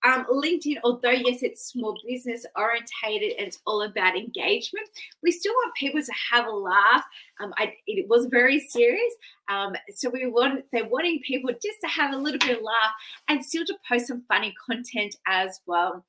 [0.07, 4.87] um, LinkedIn, although yes, it's small business orientated and it's all about engagement,
[5.21, 7.03] we still want people to have a laugh.
[7.41, 9.13] Um, I, it was very serious,
[9.49, 12.91] um, so we want they're wanting people just to have a little bit of laugh
[13.27, 16.05] and still to post some funny content as well.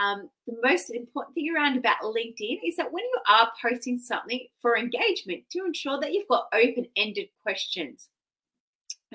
[0.00, 4.46] Um, the most important thing around about LinkedIn is that when you are posting something
[4.60, 8.08] for engagement, to ensure that you've got open-ended questions.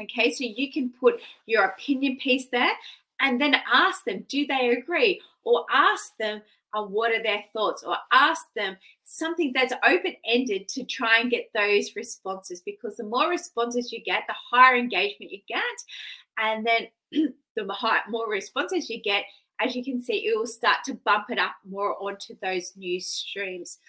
[0.01, 2.71] Okay, so you can put your opinion piece there
[3.19, 5.21] and then ask them, do they agree?
[5.43, 6.41] Or ask them,
[6.73, 7.83] uh, what are their thoughts?
[7.83, 13.03] Or ask them something that's open ended to try and get those responses because the
[13.03, 15.63] more responses you get, the higher engagement you get.
[16.37, 19.25] And then the more responses you get,
[19.59, 23.07] as you can see, it will start to bump it up more onto those news
[23.07, 23.79] streams.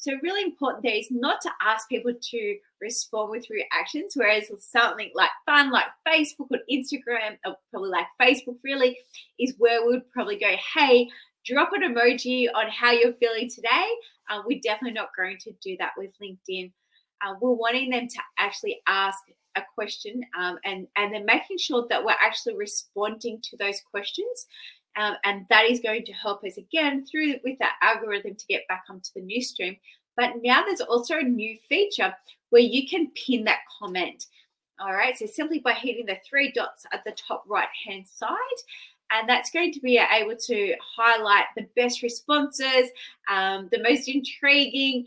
[0.00, 5.10] So, really important there is not to ask people to respond with reactions, whereas something
[5.14, 8.98] like fun, like Facebook or Instagram, or probably like Facebook, really
[9.38, 11.06] is where we would probably go, hey,
[11.44, 13.86] drop an emoji on how you're feeling today.
[14.30, 16.72] Uh, we're definitely not going to do that with LinkedIn.
[17.22, 19.18] Uh, we're wanting them to actually ask
[19.56, 24.46] a question um, and and then making sure that we're actually responding to those questions
[24.96, 28.66] um, and that is going to help us again through with that algorithm to get
[28.68, 29.76] back onto the news stream.
[30.16, 32.14] But now there's also a new feature
[32.50, 34.26] where you can pin that comment.
[34.80, 38.36] All right, so simply by hitting the three dots at the top right hand side,
[39.12, 42.90] and that's going to be able to highlight the best responses,
[43.30, 45.06] um, the most intriguing,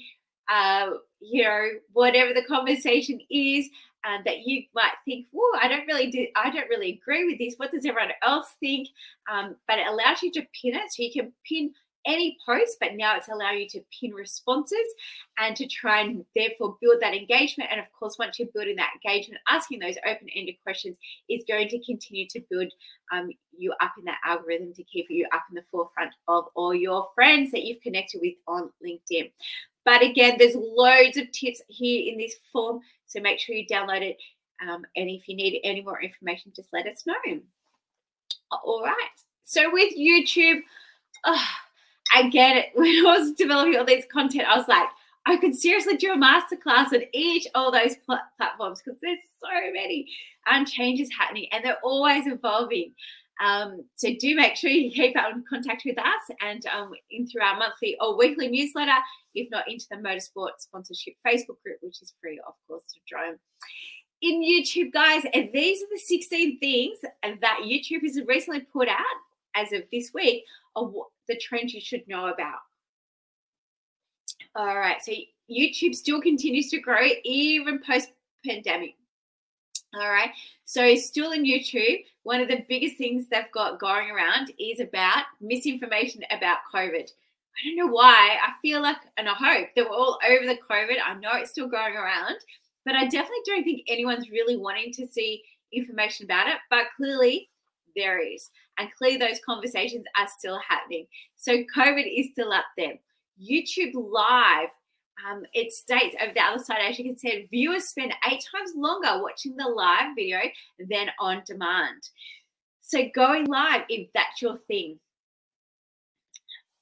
[0.50, 0.92] uh,
[1.22, 3.70] you know, whatever the conversation is,
[4.06, 7.40] um, that you might think, "Whoa, I don't really do, I don't really agree with
[7.40, 7.56] this.
[7.58, 8.90] What does everyone else think?"
[9.32, 11.74] Um, but it allows you to pin it, so you can pin
[12.06, 14.78] any post, but now it's allowing you to pin responses
[15.38, 17.70] and to try and therefore build that engagement.
[17.72, 20.98] And of course, once you're building that engagement, asking those open-ended questions
[21.30, 22.72] is going to continue to build
[23.14, 26.74] um, you up in that algorithm to keep you up in the forefront of all
[26.74, 29.32] your friends that you've connected with on LinkedIn.
[29.86, 32.82] But again, there's loads of tips here in this form
[33.14, 34.18] so make sure you download it.
[34.62, 37.40] Um, and if you need any more information, just let us know.
[38.52, 38.96] All right.
[39.44, 40.62] So with YouTube,
[41.26, 41.46] oh,
[42.16, 42.66] it.
[42.76, 44.88] When I was developing all this content, I was like,
[45.26, 49.72] I could seriously do a masterclass on each of those pl- platforms because there's so
[49.74, 50.08] many
[50.52, 52.94] um, changes happening and they're always evolving.
[53.40, 57.42] Um, so do make sure you keep in contact with us and um, in through
[57.42, 58.92] our monthly or weekly newsletter,
[59.34, 63.38] if not into the Motorsport Sponsorship Facebook group, which is free, of course, to join.
[64.22, 68.98] In YouTube, guys, and these are the 16 things that YouTube has recently put out
[69.56, 70.94] as of this week of
[71.28, 72.60] the trends you should know about.
[74.56, 75.12] All right, so
[75.50, 78.12] YouTube still continues to grow even post
[78.46, 78.96] pandemic.
[79.96, 80.32] All right,
[80.66, 85.26] so still in YouTube, one of the biggest things they've got going around is about
[85.40, 87.12] misinformation about COVID.
[87.56, 88.38] I don't know why.
[88.42, 90.96] I feel like, and I hope that we're all over the COVID.
[91.06, 92.38] I know it's still going around,
[92.86, 96.58] but I definitely don't think anyone's really wanting to see information about it.
[96.72, 97.50] But clearly,
[97.96, 98.50] there is.
[98.80, 101.06] And clearly, those conversations are still happening.
[101.38, 102.96] So, COVID is still up there.
[103.40, 104.70] YouTube Live,
[105.28, 108.72] um, it states over the other side, as you can see, viewers spend eight times
[108.76, 110.40] longer watching the live video
[110.90, 112.10] than on demand.
[112.82, 115.00] So, going live, if that's your thing.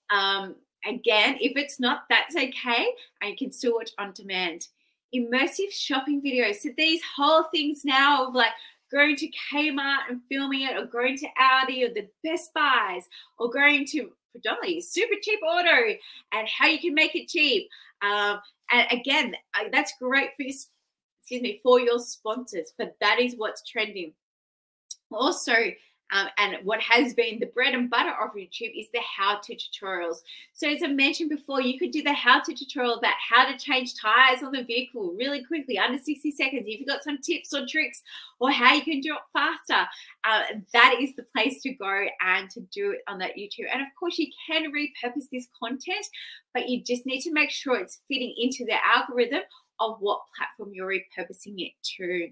[0.09, 0.55] Um,
[0.85, 2.87] again, if it's not, that's okay.
[3.21, 4.67] And you can still watch on demand.
[5.15, 6.57] Immersive shopping videos.
[6.57, 8.51] So, these whole things now of like,
[8.91, 13.07] going to Kmart and filming it, or going to Audi or the Best Buys,
[13.37, 15.97] or going to predominantly Supercheap Auto
[16.33, 17.69] and how you can make it cheap.
[18.01, 18.39] Um,
[18.71, 19.35] and again,
[19.71, 20.53] that's great for your,
[21.21, 24.13] excuse me, for your sponsors, but that is what's trending.
[25.11, 25.53] Also,
[26.11, 29.55] um, and what has been the bread and butter of YouTube is the how to
[29.55, 30.17] tutorials.
[30.53, 33.57] So, as I mentioned before, you could do the how to tutorial about how to
[33.57, 36.63] change tires on the vehicle really quickly, under 60 seconds.
[36.65, 38.03] If you've got some tips or tricks
[38.39, 39.87] or how you can do it faster,
[40.25, 40.43] uh,
[40.73, 43.71] that is the place to go and to do it on that YouTube.
[43.71, 46.05] And of course, you can repurpose this content,
[46.53, 49.41] but you just need to make sure it's fitting into the algorithm
[49.79, 52.29] of what platform you're repurposing it to.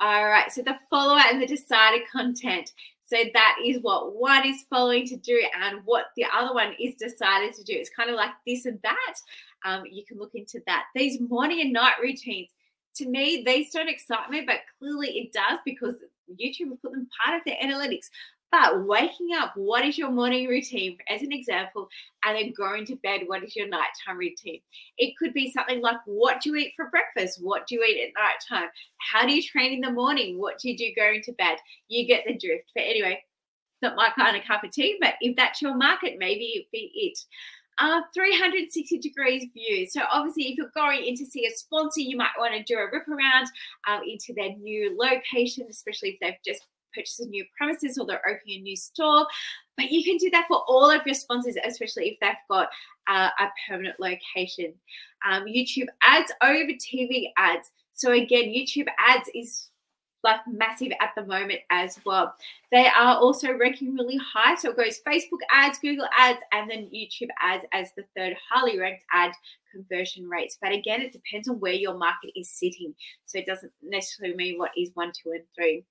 [0.00, 2.72] All right, so the follower and the decided content.
[3.14, 6.96] So that is what one is following to do and what the other one is
[6.96, 7.72] decided to do.
[7.72, 9.14] It's kind of like this and that.
[9.64, 10.86] Um, you can look into that.
[10.96, 12.48] These morning and night routines,
[12.96, 15.94] to me, these don't excite me, but clearly it does because
[16.28, 18.10] YouTube will put them part of their analytics.
[18.50, 21.88] But waking up, what is your morning routine, as an example,
[22.24, 24.60] and then going to bed, what is your nighttime routine?
[24.96, 27.40] It could be something like what do you eat for breakfast?
[27.42, 28.70] What do you eat at nighttime?
[28.98, 30.38] How do you train in the morning?
[30.38, 31.58] What do you do going to bed?
[31.88, 32.70] You get the drift.
[32.74, 33.24] But anyway,
[33.82, 36.90] not my kind of cup of tea, but if that's your market, maybe it be
[36.94, 37.18] it.
[37.78, 39.86] Uh, 360 degrees view.
[39.88, 42.78] So obviously, if you're going in to see a sponsor, you might want to do
[42.78, 43.48] a rip around
[43.88, 46.62] um, into their new location, especially if they've just
[46.94, 49.26] purchase a new premises or they're opening a new store.
[49.76, 52.68] But you can do that for all of your sponsors, especially if they've got
[53.08, 54.74] uh, a permanent location.
[55.28, 57.70] Um, YouTube ads over TV ads.
[57.94, 59.70] So again, YouTube ads is
[60.24, 62.34] like massive at the moment as well.
[62.72, 64.56] They are also ranking really high.
[64.56, 68.78] So it goes Facebook ads, Google ads, and then YouTube ads as the third highly
[68.78, 69.32] ranked ad
[69.70, 70.58] conversion rates.
[70.60, 72.94] But again, it depends on where your market is sitting.
[73.26, 75.84] So it doesn't necessarily mean what is one, two, and three.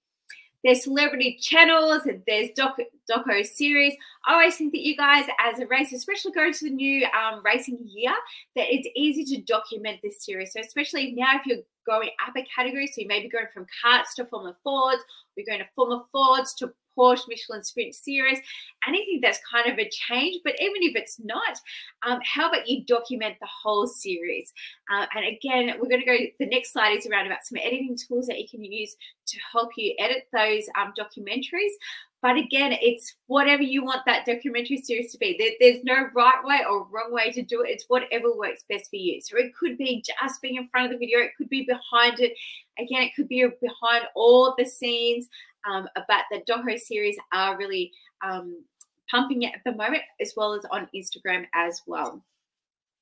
[0.64, 2.78] There's celebrity channels, there's doc,
[3.12, 3.96] doco series.
[4.26, 7.42] I always think that you guys, as a race, especially going to the new um,
[7.44, 8.14] racing year,
[8.56, 10.54] that it's easy to document this series.
[10.54, 13.66] So especially now, if you're going up a category, so you may be going from
[13.84, 15.04] karts to Formula Fords,
[15.36, 18.40] we're going to Formula Fords to Porsche Michelin Sprint Series,
[18.88, 20.42] anything that's kind of a change.
[20.44, 21.60] But even if it's not,
[22.06, 24.54] um, how about you document the whole series?
[24.92, 27.98] Uh, and again, we're going to go, the next slide is around about some editing
[27.98, 28.96] tools that you can use
[29.28, 31.74] to help you edit those um, documentaries.
[32.22, 35.36] But again, it's whatever you want that documentary series to be.
[35.38, 37.70] There, there's no right way or wrong way to do it.
[37.70, 39.20] It's whatever works best for you.
[39.20, 42.22] So it could be just being in front of the video, it could be behind
[42.22, 42.32] it.
[42.80, 45.28] Again, it could be behind all the scenes.
[45.70, 47.92] Um, but the Doco series are really
[48.22, 48.64] um,
[49.10, 52.22] pumping it at the moment, as well as on Instagram as well.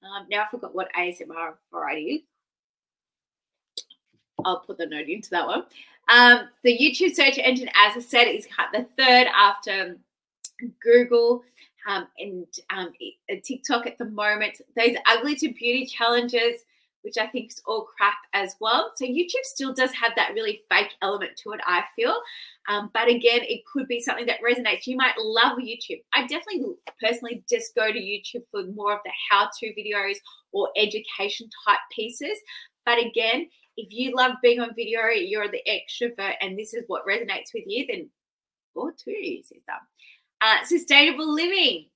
[0.04, 2.26] Um, now I forgot what ASMR variety.
[4.44, 5.64] I'll put the note into that one.
[6.10, 9.98] Um, the YouTube search engine, as I said, is the third after
[10.82, 11.44] Google
[11.88, 12.92] um, and um,
[13.44, 14.62] TikTok at the moment.
[14.76, 16.64] Those ugly to beauty challenges
[17.04, 18.92] which I think is all crap as well.
[18.96, 22.16] So YouTube still does have that really fake element to it, I feel.
[22.70, 24.88] Um, but again, it could be something that resonates.
[24.88, 26.02] You might love YouTube.
[26.14, 26.64] I definitely
[27.02, 30.18] personally just go to YouTube for more of the how to videos
[30.52, 32.38] or education type pieces.
[32.86, 33.48] But again,
[33.78, 37.64] if you love being on video, you're the extrovert, and this is what resonates with
[37.66, 38.10] you, then
[38.76, 39.74] go to sister.
[40.42, 41.88] Uh, sustainable living.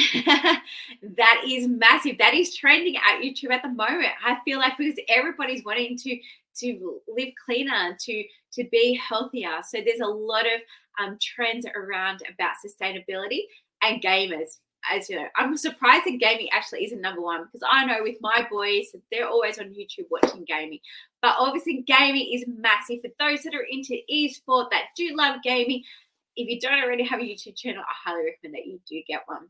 [1.16, 2.18] that is massive.
[2.18, 4.08] That is trending at YouTube at the moment.
[4.24, 6.18] I feel like because everybody's wanting to
[6.56, 9.58] to live cleaner, to to be healthier.
[9.68, 10.60] So there's a lot of
[10.98, 13.42] um, trends around about sustainability
[13.82, 14.58] and gamers.
[14.90, 18.16] As you know, I'm surprised that gaming actually isn't number one because I know with
[18.22, 20.78] my boys, they're always on YouTube watching gaming.
[21.20, 25.82] But obviously, gaming is massive for those that are into esport that do love gaming.
[26.36, 29.22] If you don't already have a YouTube channel, I highly recommend that you do get
[29.26, 29.48] one.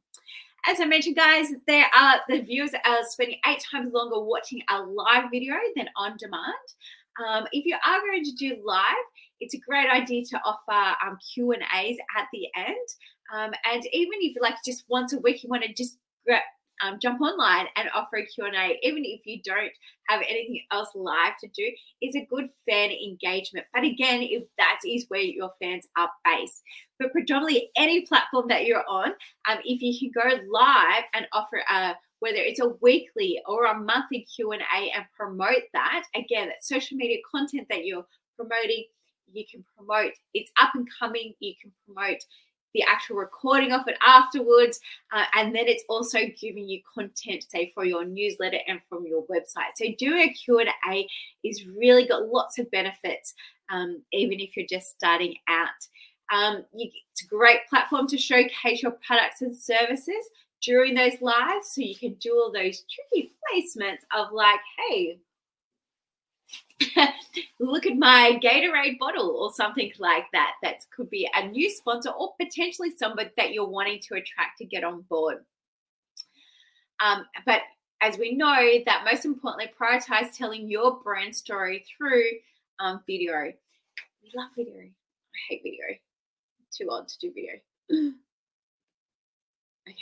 [0.66, 4.82] As I mentioned, guys, there are the viewers are spending eight times longer watching a
[4.82, 6.54] live video than on demand.
[7.26, 8.84] Um, if you are going to do live,
[9.40, 12.76] it's a great idea to offer um, Q and A's at the end.
[13.34, 16.42] Um, and even if like just once a week you want to just grab,
[16.82, 19.72] um, jump online and offer a Q&A, even if you don't
[20.08, 21.70] have anything else live to do,
[22.02, 23.66] is a good fan engagement.
[23.72, 26.62] But again, if that is where your fans are based.
[26.98, 29.10] But predominantly any platform that you're on,
[29.48, 33.78] um, if you can go live and offer a whether it's a weekly or a
[33.78, 38.04] monthly q&a and promote that again that social media content that you're
[38.36, 38.84] promoting
[39.32, 42.22] you can promote it's up and coming you can promote
[42.74, 44.80] the actual recording of it afterwards
[45.12, 49.24] uh, and then it's also giving you content say for your newsletter and from your
[49.26, 49.72] website.
[49.76, 51.08] So doing a q&a
[51.44, 53.34] is really got lots of benefits
[53.70, 55.68] um, even if you're just starting out.
[56.32, 60.28] Um, you, it's a great platform to showcase your products and services
[60.62, 65.18] during those lives so you can do all those tricky placements of like hey
[67.60, 70.52] look at my Gatorade bottle or something like that.
[70.62, 74.64] That could be a new sponsor or potentially somebody that you're wanting to attract to
[74.64, 75.44] get on board.
[77.00, 77.60] Um, but
[78.00, 82.24] as we know, that most importantly, prioritize telling your brand story through
[82.78, 83.52] um, video.
[84.22, 84.80] We love video.
[84.80, 85.84] I hate video.
[86.76, 87.52] too old to do video.
[89.88, 89.96] okay.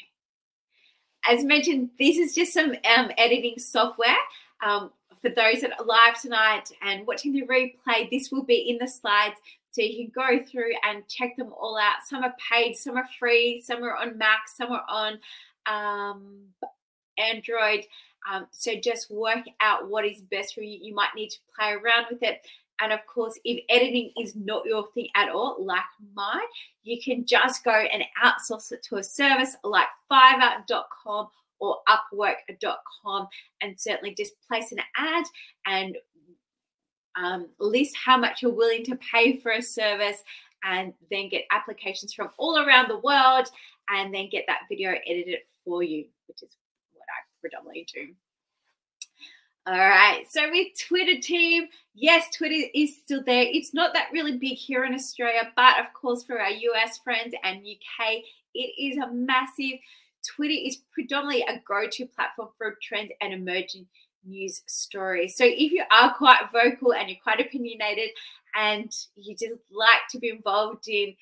[1.28, 4.16] As mentioned, this is just some um, editing software.
[4.64, 4.90] Um,
[5.20, 8.88] for those that are live tonight and watching the replay, this will be in the
[8.88, 9.36] slides.
[9.70, 12.06] So you can go through and check them all out.
[12.06, 15.18] Some are paid, some are free, some are on Mac, some are on
[15.66, 16.38] um,
[17.18, 17.84] Android.
[18.30, 20.78] Um, so just work out what is best for you.
[20.80, 22.40] You might need to play around with it.
[22.80, 25.82] And of course, if editing is not your thing at all, like
[26.14, 26.40] mine,
[26.84, 31.28] you can just go and outsource it to a service like Fiverr.com
[31.60, 33.28] or upwork.com
[33.60, 35.24] and certainly just place an ad
[35.66, 35.96] and
[37.16, 40.22] um, list how much you're willing to pay for a service
[40.64, 43.48] and then get applications from all around the world
[43.90, 46.50] and then get that video edited for you, which is
[46.92, 48.14] what I predominantly do.
[49.66, 53.42] All right, so with Twitter team, yes, Twitter is still there.
[53.42, 57.34] It's not that really big here in Australia, but of course, for our US friends
[57.44, 58.22] and UK,
[58.54, 59.78] it is a massive
[60.26, 63.86] Twitter is predominantly a go to platform for trends and emerging
[64.24, 65.36] news stories.
[65.36, 68.10] So if you are quite vocal and you're quite opinionated
[68.54, 71.14] and you just like to be involved in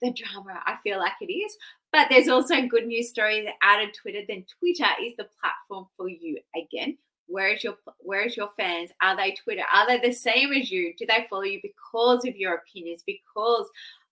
[0.00, 1.56] the drama, I feel like it is.
[1.92, 4.20] But there's also good news stories out of Twitter.
[4.26, 6.96] Then Twitter is the platform for you again.
[7.26, 8.90] Where is your where is your fans?
[9.00, 9.62] Are they Twitter?
[9.72, 10.94] Are they the same as you?
[10.98, 13.02] Do they follow you because of your opinions?
[13.06, 13.68] Because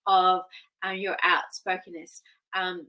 [0.06, 0.42] of
[0.82, 2.22] um, your outspokenness?
[2.54, 2.86] Um,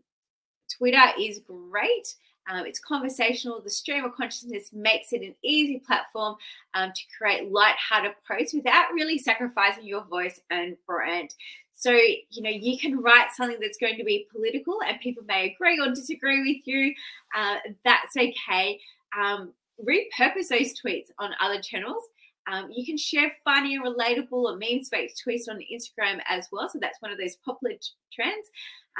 [0.77, 2.15] Twitter is great.
[2.49, 3.61] Um, it's conversational.
[3.61, 6.35] The stream of consciousness makes it an easy platform
[6.73, 11.35] um, to create light-hearted posts without really sacrificing your voice and brand.
[11.73, 15.51] So, you know, you can write something that's going to be political and people may
[15.51, 16.93] agree or disagree with you.
[17.35, 18.79] Uh, that's okay.
[19.17, 19.53] Um,
[19.87, 22.03] repurpose those tweets on other channels.
[22.51, 26.69] Um, you can share funny and relatable or meme-based tweets on Instagram as well.
[26.69, 27.75] So that's one of those popular
[28.13, 28.47] trends.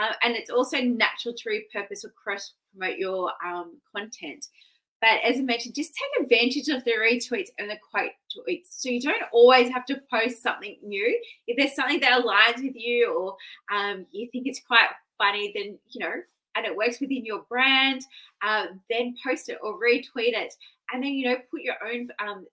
[0.02, 4.48] Uh, and it's also natural to repurpose or cross promote your um, content.
[5.02, 8.68] But as I mentioned, just take advantage of the retweets and the quote tweets.
[8.70, 11.20] So you don't always have to post something new.
[11.48, 13.36] If there's something that aligns with you or
[13.76, 14.88] um, you think it's quite
[15.18, 16.14] funny, then, you know,
[16.56, 18.04] and it works within your brand,
[18.44, 20.54] uh, then post it or retweet it.
[20.94, 22.46] And then, you know, put your own um,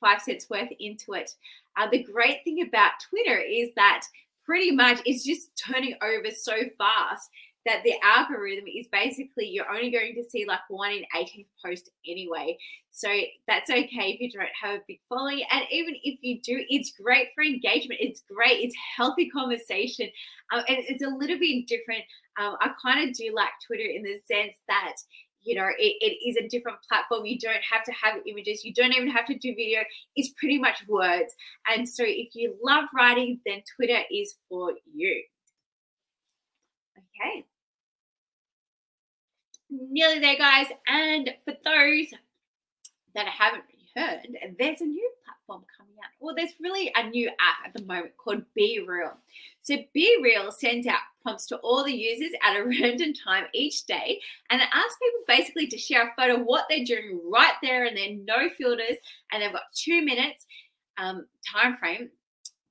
[0.00, 1.30] five cents worth into it.
[1.76, 4.02] Uh, the great thing about Twitter is that
[4.44, 7.30] pretty much it's just turning over so fast
[7.66, 11.90] that the algorithm is basically you're only going to see like one in 18 post
[12.06, 12.56] anyway.
[12.90, 13.08] So
[13.46, 15.42] that's okay if you don't have a big following.
[15.52, 18.00] And even if you do, it's great for engagement.
[18.00, 18.64] It's great.
[18.64, 20.08] It's healthy conversation.
[20.50, 22.04] Um, and it's a little bit different.
[22.40, 24.94] Um, I kind of do like Twitter in the sense that
[25.48, 28.72] you know it, it is a different platform you don't have to have images you
[28.74, 29.80] don't even have to do video
[30.16, 31.34] it's pretty much words
[31.68, 35.22] and so if you love writing then twitter is for you
[36.98, 37.44] okay
[39.70, 40.66] nearly there, guys.
[40.86, 42.06] And for those
[43.14, 43.64] that haven't
[43.96, 44.20] heard,
[44.58, 46.10] there's a new platform coming out.
[46.20, 49.12] Well, there's really a new app at the moment called BeReal.
[49.62, 54.18] So BeReal sends out prompts to all the users at a random time each day,
[54.50, 57.96] and it asks people basically to share a photo what they're doing right there, and
[57.96, 58.96] then no filters,
[59.30, 60.46] and they've got two minutes
[60.96, 62.08] um, time frame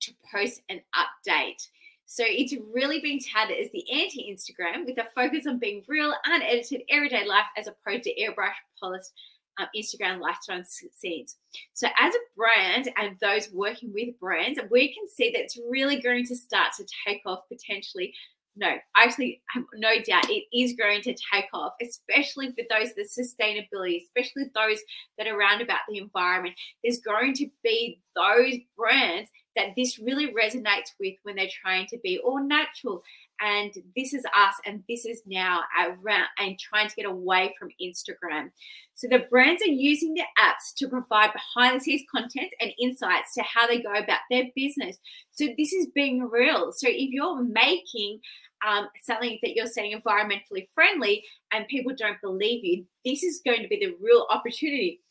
[0.01, 1.67] to post an update.
[2.07, 6.13] So it's really been touted as the anti Instagram with a focus on being real,
[6.25, 9.11] unedited, everyday life as opposed to airbrush polished
[9.59, 11.35] um, Instagram lifestyle scenes.
[11.73, 15.99] So, as a brand and those working with brands, we can see that it's really
[15.99, 18.13] going to start to take off potentially.
[18.59, 22.89] No, I actually have no doubt it is going to take off, especially for those
[22.95, 24.79] the sustainability, especially those
[25.17, 26.55] that are around about the environment.
[26.83, 31.99] There's going to be those brands that this really resonates with when they're trying to
[32.03, 33.03] be all natural.
[33.39, 37.69] And this is us, and this is now around and trying to get away from
[37.81, 38.49] Instagram.
[38.95, 43.35] So the brands are using the apps to provide behind the scenes content and insights
[43.35, 44.97] to how they go about their business.
[45.31, 46.71] So this is being real.
[46.71, 48.21] So if you're making
[48.67, 51.23] um, something that you're saying environmentally friendly
[51.53, 55.01] and people don't believe you, this is going to be the real opportunity.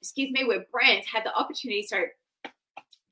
[0.00, 1.82] Excuse me, where brands have the opportunity.
[1.82, 1.96] So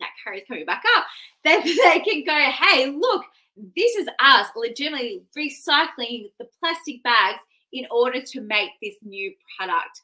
[0.00, 1.04] that carrier's coming back up,
[1.44, 3.24] then they can go, hey, look,
[3.57, 7.40] this is us legitimately recycling the plastic bags
[7.72, 10.00] in order to make this new product.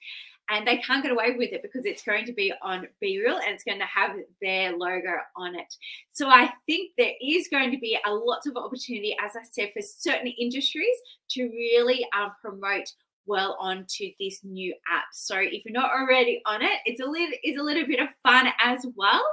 [0.52, 3.54] And they can't get away with it because it's going to be on BeReal and
[3.54, 5.72] it's going to have their logo on it.
[6.12, 9.70] So I think there is going to be a lots of opportunity, as I said,
[9.72, 10.96] for certain industries
[11.30, 12.92] to really um, promote
[13.26, 15.04] well onto this new app.
[15.12, 18.08] So if you're not already on it, it's a little it's a little bit of
[18.24, 19.24] fun as well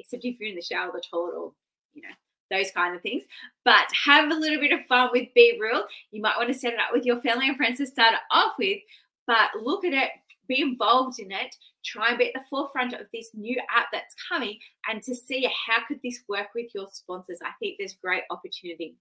[0.00, 1.52] except if you're in the shower, the toilet, or
[1.94, 2.14] you know
[2.50, 3.24] those kind of things.
[3.64, 5.82] But have a little bit of fun with BeReal.
[6.10, 8.20] You might want to set it up with your family and friends to start it
[8.30, 8.80] off with,
[9.26, 10.10] but look at it,
[10.48, 14.14] be involved in it, try and be at the forefront of this new app that's
[14.28, 17.38] coming, and to see how could this work with your sponsors.
[17.44, 18.96] I think there's great opportunity.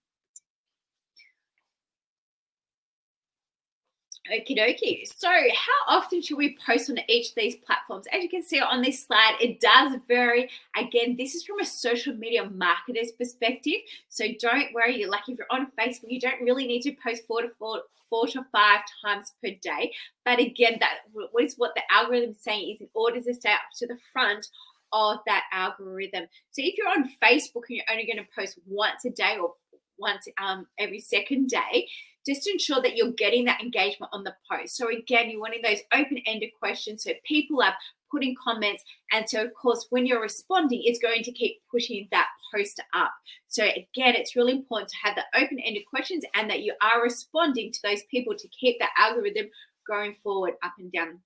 [4.32, 5.07] Okie dokie.
[5.07, 8.05] So, how often should we post on each of these platforms?
[8.13, 10.49] As you can see on this slide, it does vary.
[10.77, 13.82] Again, this is from a social media marketer's perspective.
[14.09, 15.05] So, don't worry.
[15.05, 18.27] Like if you're on Facebook, you don't really need to post four to four, four
[18.27, 19.93] to five times per day.
[20.25, 23.51] But again, that that is what the algorithm is saying is in order to stay
[23.51, 24.47] up to the front
[24.91, 26.25] of that algorithm.
[26.51, 29.53] So, if you're on Facebook and you're only going to post once a day or
[29.97, 31.88] once um, every second day,
[32.26, 34.76] just ensure that you're getting that engagement on the post.
[34.76, 37.76] So again, you're wanting those open-ended questions so people are
[38.11, 38.84] putting comments.
[39.11, 43.11] And so, of course, when you're responding, it's going to keep pushing that post up.
[43.47, 47.03] So, again, it's really important to have the open ended questions and that you are
[47.03, 49.47] responding to those people to keep that algorithm
[49.88, 51.20] going forward up and down.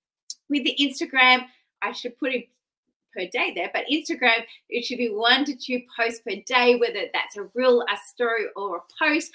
[0.49, 1.45] With the Instagram,
[1.81, 2.49] I should put it
[3.13, 7.05] per day there, but Instagram, it should be one to two posts per day, whether
[7.13, 9.31] that's a reel, a story, or a post,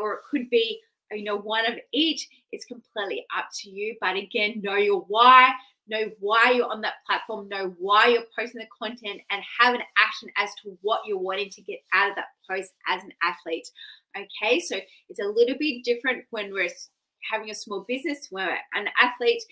[0.00, 0.80] or it could be
[1.14, 2.28] you know, one of each.
[2.52, 3.96] It's completely up to you.
[4.00, 5.52] But again, know your why,
[5.88, 9.82] know why you're on that platform, know why you're posting the content, and have an
[9.98, 13.68] action as to what you're wanting to get out of that post as an athlete.
[14.16, 16.68] Okay, so it's a little bit different when we're
[17.30, 19.42] having a small business, when we're an athlete.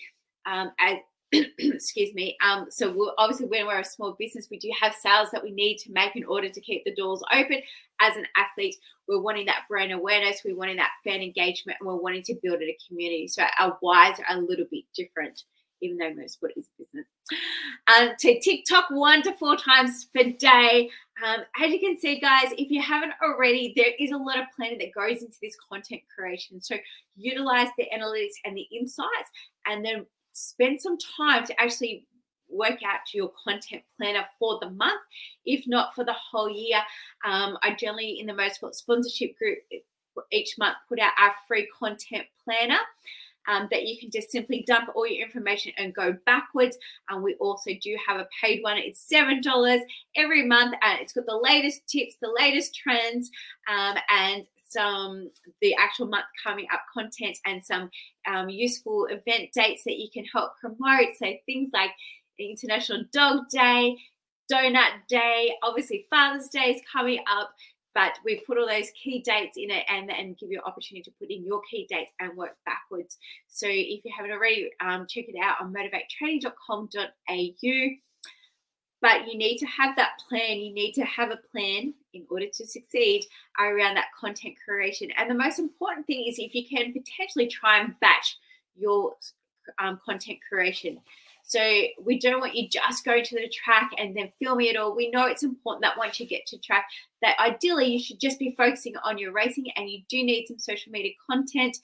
[0.45, 0.97] Um, as
[1.59, 2.35] excuse me.
[2.45, 5.51] Um, so we're, obviously, when we're a small business, we do have sales that we
[5.51, 7.61] need to make in order to keep the doors open.
[8.01, 8.75] As an athlete,
[9.07, 12.61] we're wanting that brand awareness, we're wanting that fan engagement, and we're wanting to build
[12.61, 13.27] a community.
[13.27, 15.43] So our whys are a little bit different,
[15.81, 17.07] even though most is business.
[17.87, 20.89] Um, to TikTok one to four times per day.
[21.25, 24.45] Um, as you can see, guys, if you haven't already, there is a lot of
[24.55, 26.59] planning that goes into this content creation.
[26.59, 26.75] So
[27.15, 29.29] utilize the analytics and the insights,
[29.67, 32.05] and then spend some time to actually
[32.49, 35.01] work out your content planner for the month,
[35.45, 36.79] if not for the whole year.
[37.25, 39.59] Um, I generally, in the Motorsport Sponsorship Group,
[40.31, 42.79] each month put out our free content planner.
[43.47, 46.77] Um, that you can just simply dump all your information and go backwards.
[47.09, 48.77] And we also do have a paid one.
[48.77, 49.81] It's seven dollars
[50.15, 53.31] every month, and it's got the latest tips, the latest trends,
[53.67, 55.29] um, and some
[55.61, 57.89] the actual month coming up content and some
[58.27, 61.15] um, useful event dates that you can help promote.
[61.17, 61.91] So things like
[62.39, 63.97] International Dog Day,
[64.51, 67.53] Donut Day, obviously Father's Day is coming up.
[67.93, 71.03] But we've put all those key dates in it and, and give you an opportunity
[71.03, 73.17] to put in your key dates and work backwards.
[73.49, 78.10] So if you haven't already, um, check it out on motivatetraining.com.au
[79.01, 80.59] but you need to have that plan.
[80.59, 83.25] You need to have a plan in order to succeed
[83.59, 85.09] around that content creation.
[85.17, 88.37] And the most important thing is if you can potentially try and batch
[88.75, 89.15] your
[89.79, 90.99] um, content creation.
[91.43, 91.59] So
[92.01, 94.95] we don't want you just going to the track and then filming it all.
[94.95, 96.85] We know it's important that once you get to track,
[97.21, 100.59] that ideally you should just be focusing on your racing and you do need some
[100.59, 101.77] social media content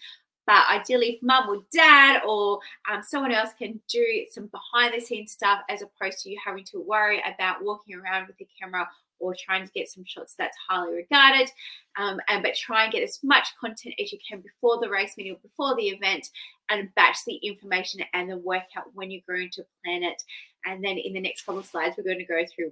[0.47, 5.05] but ideally, if mum or dad or um, someone else can do some behind the
[5.05, 8.87] scenes stuff as opposed to you having to worry about walking around with the camera
[9.19, 11.51] or trying to get some shots that's highly regarded.
[11.97, 15.17] Um, and but try and get as much content as you can before the race
[15.17, 16.29] meeting or before the event
[16.69, 20.23] and batch the information and the workout when you're going to plan it.
[20.65, 22.71] And then in the next couple of slides, we're going to go through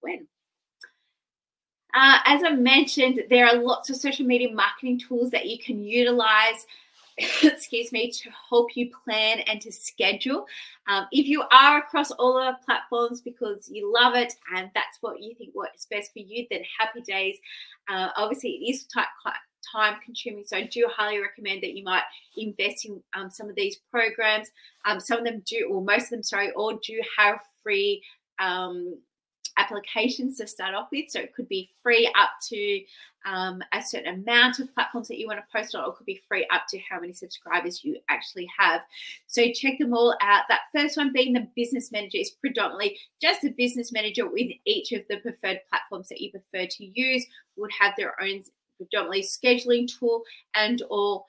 [0.00, 0.26] when.
[1.94, 5.82] Uh, as I mentioned, there are lots of social media marketing tools that you can
[5.82, 6.66] utilize.
[7.42, 10.46] excuse me, to help you plan and to schedule.
[10.86, 15.22] Um, if you are across all our platforms because you love it and that's what
[15.22, 17.36] you think works best for you, then happy days.
[17.88, 18.86] Uh, obviously, it is
[19.72, 22.04] time consuming, so I do highly recommend that you might
[22.36, 24.50] invest in um, some of these programs.
[24.84, 28.02] Um, some of them do, or most of them, sorry, all do have free
[28.38, 28.98] um,
[29.56, 31.06] applications to start off with.
[31.08, 32.80] So it could be free up to
[33.26, 36.22] um, a certain amount of platforms that you want to post on, or could be
[36.28, 38.82] free up to how many subscribers you actually have.
[39.26, 40.44] So check them all out.
[40.48, 44.92] That first one being the business manager is predominantly just a business manager with each
[44.92, 47.26] of the preferred platforms that you prefer to use
[47.56, 48.42] would have their own
[48.76, 50.22] predominantly scheduling tool
[50.54, 51.24] and or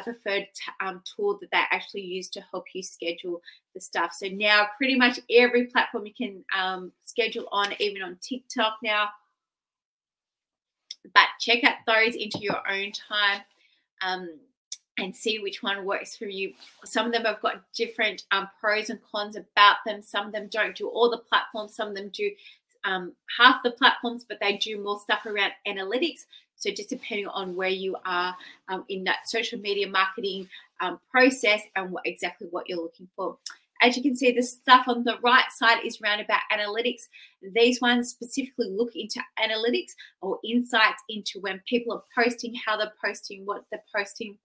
[0.00, 0.46] preferred
[0.80, 3.40] um, tool that they actually use to help you schedule
[3.74, 4.12] the stuff.
[4.12, 9.08] So now pretty much every platform you can um, schedule on, even on TikTok now.
[11.14, 13.40] But check out those into your own time
[14.02, 14.30] um,
[14.98, 16.52] and see which one works for you.
[16.84, 20.02] Some of them have got different um, pros and cons about them.
[20.02, 21.74] Some of them don't do all the platforms.
[21.74, 22.30] Some of them do
[22.84, 26.26] um, half the platforms, but they do more stuff around analytics.
[26.62, 28.36] So just depending on where you are
[28.68, 30.48] um, in that social media marketing
[30.80, 33.36] um, process and what exactly what you're looking for.
[33.82, 37.08] As you can see, the stuff on the right side is around about analytics.
[37.42, 42.92] These ones specifically look into analytics or insights into when people are posting, how they're
[43.04, 44.38] posting, what they're posting.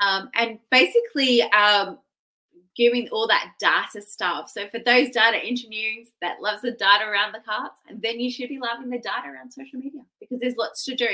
[0.00, 1.98] Um, and basically, um,
[2.76, 4.50] giving all that data stuff.
[4.50, 8.30] So for those data engineers that loves the data around the cards, and then you
[8.30, 11.08] should be loving the data around social media because there's lots to do.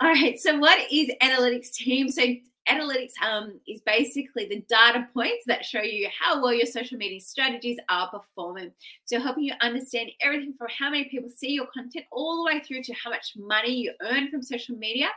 [0.00, 2.08] All right, so what is analytics team?
[2.08, 2.22] So
[2.68, 7.20] analytics um, is basically the data points that show you how well your social media
[7.20, 8.70] strategies are performing.
[9.06, 12.60] So helping you understand everything from how many people see your content all the way
[12.60, 15.08] through to how much money you earn from social media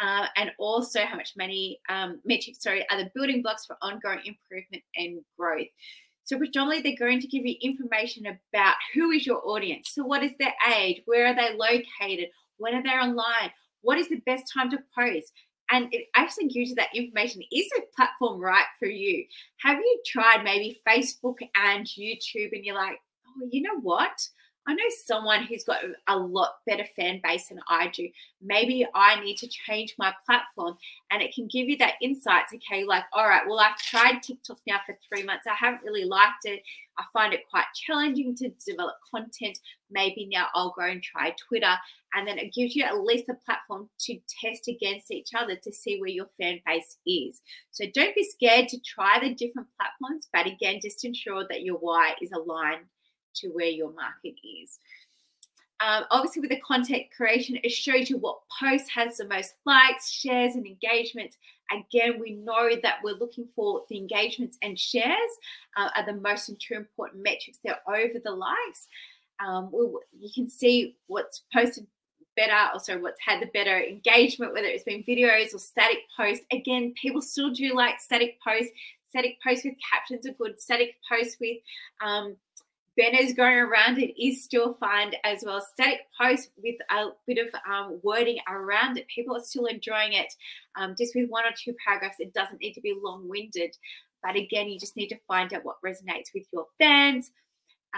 [0.00, 4.20] uh, and also how much money um, metrics sorry are the building blocks for ongoing
[4.24, 5.68] improvement and growth.
[6.24, 9.90] So predominantly they're going to give you information about who is your audience.
[9.90, 11.02] So what is their age?
[11.04, 12.30] Where are they located?
[12.56, 13.50] When are they online?
[13.82, 15.32] What is the best time to post?
[15.70, 17.42] And it actually gives you that information.
[17.52, 19.24] Is the platform right for you?
[19.58, 24.12] Have you tried maybe Facebook and YouTube and you're like, oh, you know what?
[24.66, 28.08] I know someone who's got a lot better fan base than I do.
[28.40, 30.78] Maybe I need to change my platform
[31.10, 32.54] and it can give you that insights.
[32.54, 35.46] Okay, like, all right, well, I've tried TikTok now for three months.
[35.46, 36.62] I haven't really liked it.
[36.98, 39.58] I find it quite challenging to develop content.
[39.90, 41.74] Maybe now I'll go and try Twitter.
[42.14, 45.72] And then it gives you at least a platform to test against each other to
[45.72, 47.42] see where your fan base is.
[47.72, 51.76] So don't be scared to try the different platforms, but again, just ensure that your
[51.76, 52.86] why is aligned
[53.36, 54.78] to where your market is.
[55.80, 60.10] Um, obviously, with the content creation, it shows you what post has the most likes,
[60.10, 61.36] shares, and engagements.
[61.70, 65.30] Again, we know that we're looking for the engagements and shares
[65.76, 67.58] uh, are the most two important metrics.
[67.64, 68.86] They're over the likes.
[69.44, 71.86] Um, you can see what's posted
[72.36, 76.44] better, also what's had the better engagement, whether it's been videos or static posts.
[76.52, 78.72] Again, people still do like static posts.
[79.08, 80.60] Static posts with captions are good.
[80.60, 81.58] Static posts with
[82.00, 82.36] um,
[82.96, 85.60] banners going around it is still fine as well.
[85.60, 89.06] Static posts with a bit of um, wording around it.
[89.08, 90.32] People are still enjoying it.
[90.76, 93.76] Um, just with one or two paragraphs, it doesn't need to be long winded.
[94.22, 97.30] But again, you just need to find out what resonates with your fans.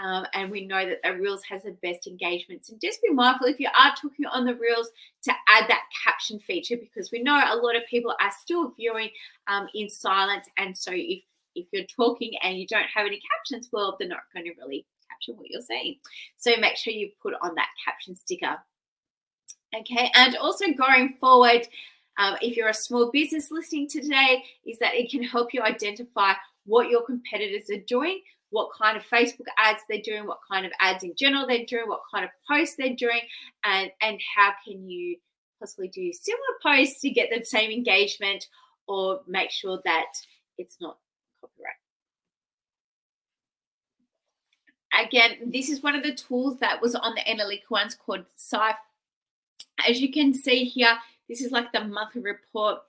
[0.03, 2.69] Um, and we know that the Reels has the best engagements.
[2.69, 4.89] And just be mindful if you are talking on the Reels
[5.23, 9.09] to add that caption feature because we know a lot of people are still viewing
[9.47, 10.47] um, in silence.
[10.57, 11.23] And so if
[11.57, 14.85] if you're talking and you don't have any captions, well, they're not going to really
[15.09, 15.95] capture what you're saying.
[16.37, 18.57] So make sure you put on that caption sticker.
[19.75, 21.67] Okay, and also going forward,
[22.17, 26.33] um, if you're a small business listening today, is that it can help you identify
[26.65, 30.71] what your competitors are doing, what kind of Facebook ads they're doing, what kind of
[30.79, 33.21] ads in general they're doing, what kind of posts they're doing,
[33.65, 35.17] and, and how can you
[35.59, 38.47] possibly do similar posts to get the same engagement
[38.87, 40.05] or make sure that
[40.57, 40.97] it's not
[44.93, 48.75] Again, this is one of the tools that was on the Analytica ones called Sive.
[49.87, 52.79] As you can see here, this is like the monthly report.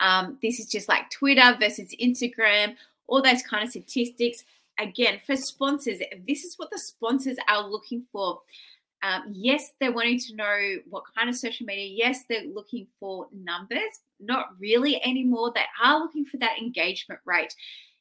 [0.00, 4.44] Um, this is just like Twitter versus Instagram, all those kind of statistics.
[4.78, 8.40] Again, for sponsors, this is what the sponsors are looking for.
[9.02, 11.86] Um, yes, they're wanting to know what kind of social media.
[11.86, 14.00] Yes, they're looking for numbers.
[14.20, 15.52] Not really anymore.
[15.54, 17.54] They are looking for that engagement rate.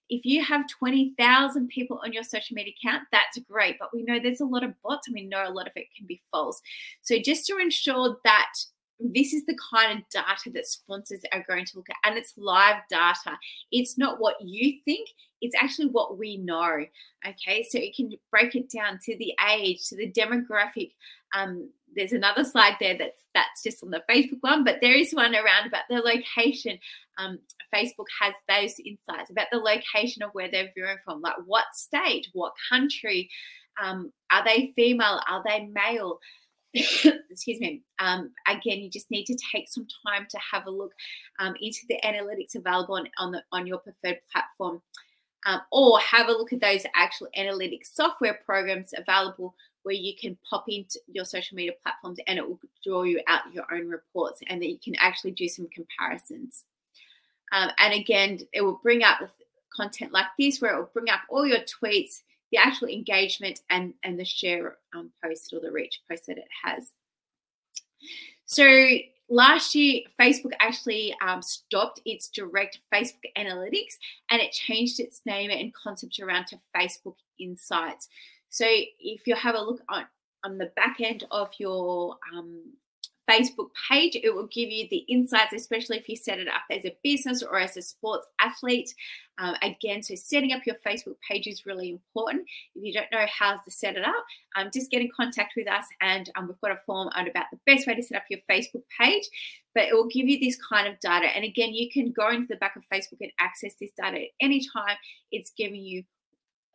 [0.09, 3.77] If you have 20,000 people on your social media account, that's great.
[3.79, 5.87] But we know there's a lot of bots and we know a lot of it
[5.95, 6.61] can be false.
[7.01, 8.53] So just to ensure that
[8.99, 12.33] this is the kind of data that sponsors are going to look at, and it's
[12.37, 13.37] live data.
[13.71, 15.09] It's not what you think,
[15.41, 16.85] it's actually what we know.
[17.27, 20.93] Okay, so you can break it down to the age, to the demographic.
[21.35, 25.13] Um, there's another slide there that's that's just on the Facebook one, but there is
[25.13, 26.79] one around about the location.
[27.17, 27.39] Um,
[27.73, 32.27] Facebook has those insights about the location of where they're viewing from, like what state,
[32.33, 33.29] what country,
[33.81, 36.19] um, are they female, are they male?
[36.73, 37.81] excuse me.
[37.99, 40.91] Um, again, you just need to take some time to have a look
[41.39, 44.81] um, into the analytics available on, on, the, on your preferred platform.
[45.45, 49.55] Um, or have a look at those actual analytics software programs available
[49.87, 53.53] where you can pop into your social media platforms and it will draw you out
[53.53, 56.65] your own reports and that you can actually do some comparisons.
[57.53, 59.19] Um, and again, it will bring up
[59.73, 63.93] content like this where it will bring up all your tweets, the actual engagement and,
[64.03, 66.91] and the share um, post or the reach post that it has.
[68.45, 68.65] So
[69.29, 73.95] last year, Facebook actually um, stopped its direct Facebook analytics
[74.31, 78.09] and it changed its name and concept around to Facebook Insights.
[78.49, 80.05] So if you have a look on,
[80.43, 82.63] on the back end of your um,
[83.29, 84.17] Facebook page.
[84.21, 87.43] It will give you the insights, especially if you set it up as a business
[87.43, 88.93] or as a sports athlete.
[89.39, 92.47] Um, again, so setting up your Facebook page is really important.
[92.75, 94.25] If you don't know how to set it up,
[94.55, 97.45] um, just get in contact with us and um, we've got a form on about
[97.51, 99.27] the best way to set up your Facebook page.
[99.75, 101.27] But it will give you this kind of data.
[101.27, 104.29] And again, you can go into the back of Facebook and access this data at
[104.41, 104.97] any time.
[105.31, 106.03] It's giving you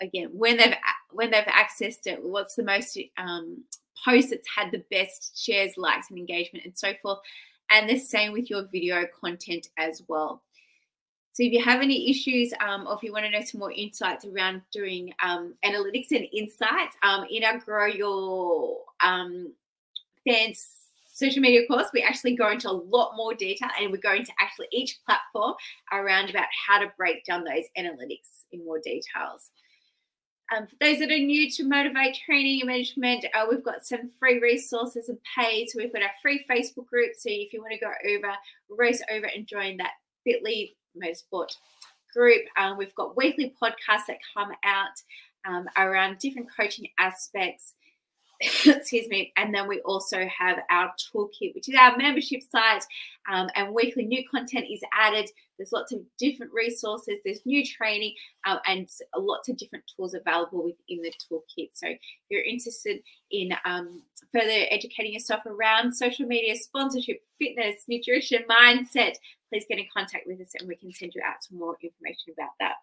[0.02, 0.74] again when they've
[1.12, 3.64] when they've accessed it what's the most um,
[4.04, 7.18] post that's had the best shares, likes, and engagement, and so forth.
[7.70, 10.42] And the same with your video content as well.
[11.32, 13.72] So if you have any issues um, or if you want to know some more
[13.72, 19.54] insights around doing um, analytics and insights um, in our Grow Your um,
[20.26, 20.68] Fans
[21.06, 24.32] social media course, we actually go into a lot more detail and we're going to
[24.40, 25.54] actually each platform
[25.90, 29.50] around about how to break down those analytics in more details.
[30.52, 34.10] Um, for those that are new to Motivate Training and Management, uh, we've got some
[34.18, 35.70] free resources and paid.
[35.70, 37.12] So we've got our free Facebook group.
[37.16, 38.34] So if you want to go over,
[38.68, 39.92] race over and join that
[40.28, 41.56] Bitly Motorsport
[42.12, 44.90] group, um, we've got weekly podcasts that come out
[45.48, 47.74] um, around different coaching aspects.
[48.66, 49.32] excuse me.
[49.36, 52.84] And then we also have our toolkit, which is our membership site,
[53.30, 55.30] um, and weekly new content is added.
[55.62, 60.64] There's lots of different resources, there's new training, uh, and lots of different tools available
[60.64, 61.70] within the toolkit.
[61.74, 62.00] So if
[62.30, 62.98] you're interested
[63.30, 64.02] in um,
[64.32, 69.14] further educating yourself around social media, sponsorship, fitness, nutrition, mindset,
[69.50, 72.32] please get in contact with us and we can send you out some more information
[72.36, 72.74] about that.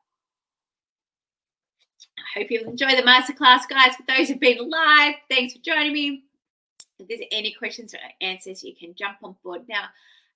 [2.18, 3.98] I hope you enjoy the masterclass, guys.
[3.98, 6.24] For those who've been live, thanks for joining me.
[6.98, 9.84] If there's any questions or answers, you can jump on board now.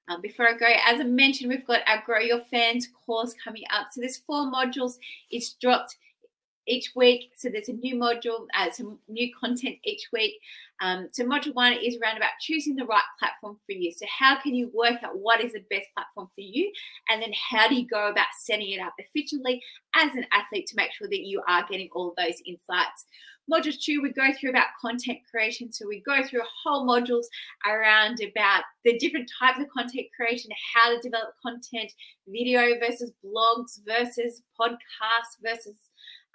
[0.10, 3.64] Um, before I go, as I mentioned, we've got our Grow Your Fans course coming
[3.74, 3.88] up.
[3.92, 4.98] So there's four modules.
[5.32, 5.96] It's dropped
[6.68, 7.32] each week.
[7.36, 10.40] So there's a new module, uh, some new content each week.
[10.82, 13.92] Um, so module one is around about choosing the right platform for you.
[13.92, 16.72] So how can you work out what is the best platform for you,
[17.10, 19.62] and then how do you go about setting it up efficiently
[19.96, 23.06] as an athlete to make sure that you are getting all those insights.
[23.52, 25.72] Module two, we go through about content creation.
[25.72, 27.26] So we go through a whole modules
[27.68, 31.92] around about the different types of content creation, how to develop content,
[32.28, 35.76] video versus blogs versus podcasts versus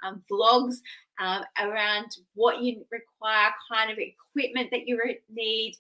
[0.05, 0.77] um, vlogs
[1.21, 5.01] um, around what you require, kind of equipment that you
[5.31, 5.75] need,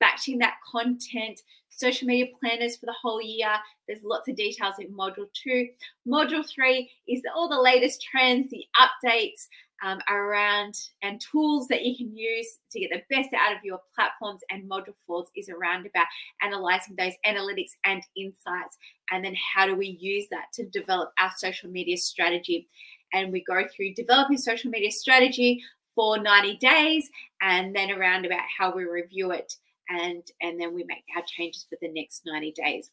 [0.00, 3.54] batching that content, social media planners for the whole year.
[3.86, 5.68] There's lots of details in module two.
[6.06, 9.46] Module three is all the latest trends, the updates
[9.84, 13.80] um, around and tools that you can use to get the best out of your
[13.94, 14.40] platforms.
[14.50, 16.06] And module four is around about
[16.40, 18.78] analyzing those analytics and insights.
[19.10, 22.68] And then how do we use that to develop our social media strategy?
[23.12, 25.62] and we go through developing social media strategy
[25.94, 27.10] for 90 days
[27.40, 29.54] and then around about how we review it
[29.88, 32.90] and and then we make our changes for the next 90 days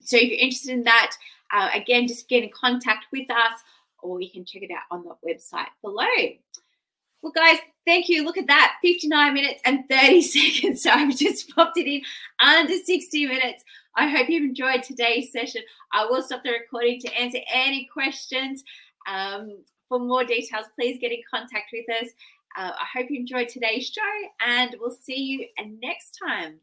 [0.00, 1.12] so if you're interested in that
[1.52, 3.60] uh, again just get in contact with us
[4.04, 6.04] or you can check it out on the website below.
[7.22, 8.24] Well guys thank you.
[8.24, 10.82] Look at that 59 minutes and 30 seconds.
[10.82, 12.02] So i've just popped it in
[12.38, 13.64] under 60 minutes.
[13.96, 15.62] I hope you've enjoyed today's session.
[15.92, 18.64] I will stop the recording to answer any questions.
[19.08, 22.10] Um, for more details, please get in contact with us.
[22.56, 24.02] Uh, I hope you enjoyed today's show,
[24.44, 25.46] and we'll see you
[25.80, 26.58] next time.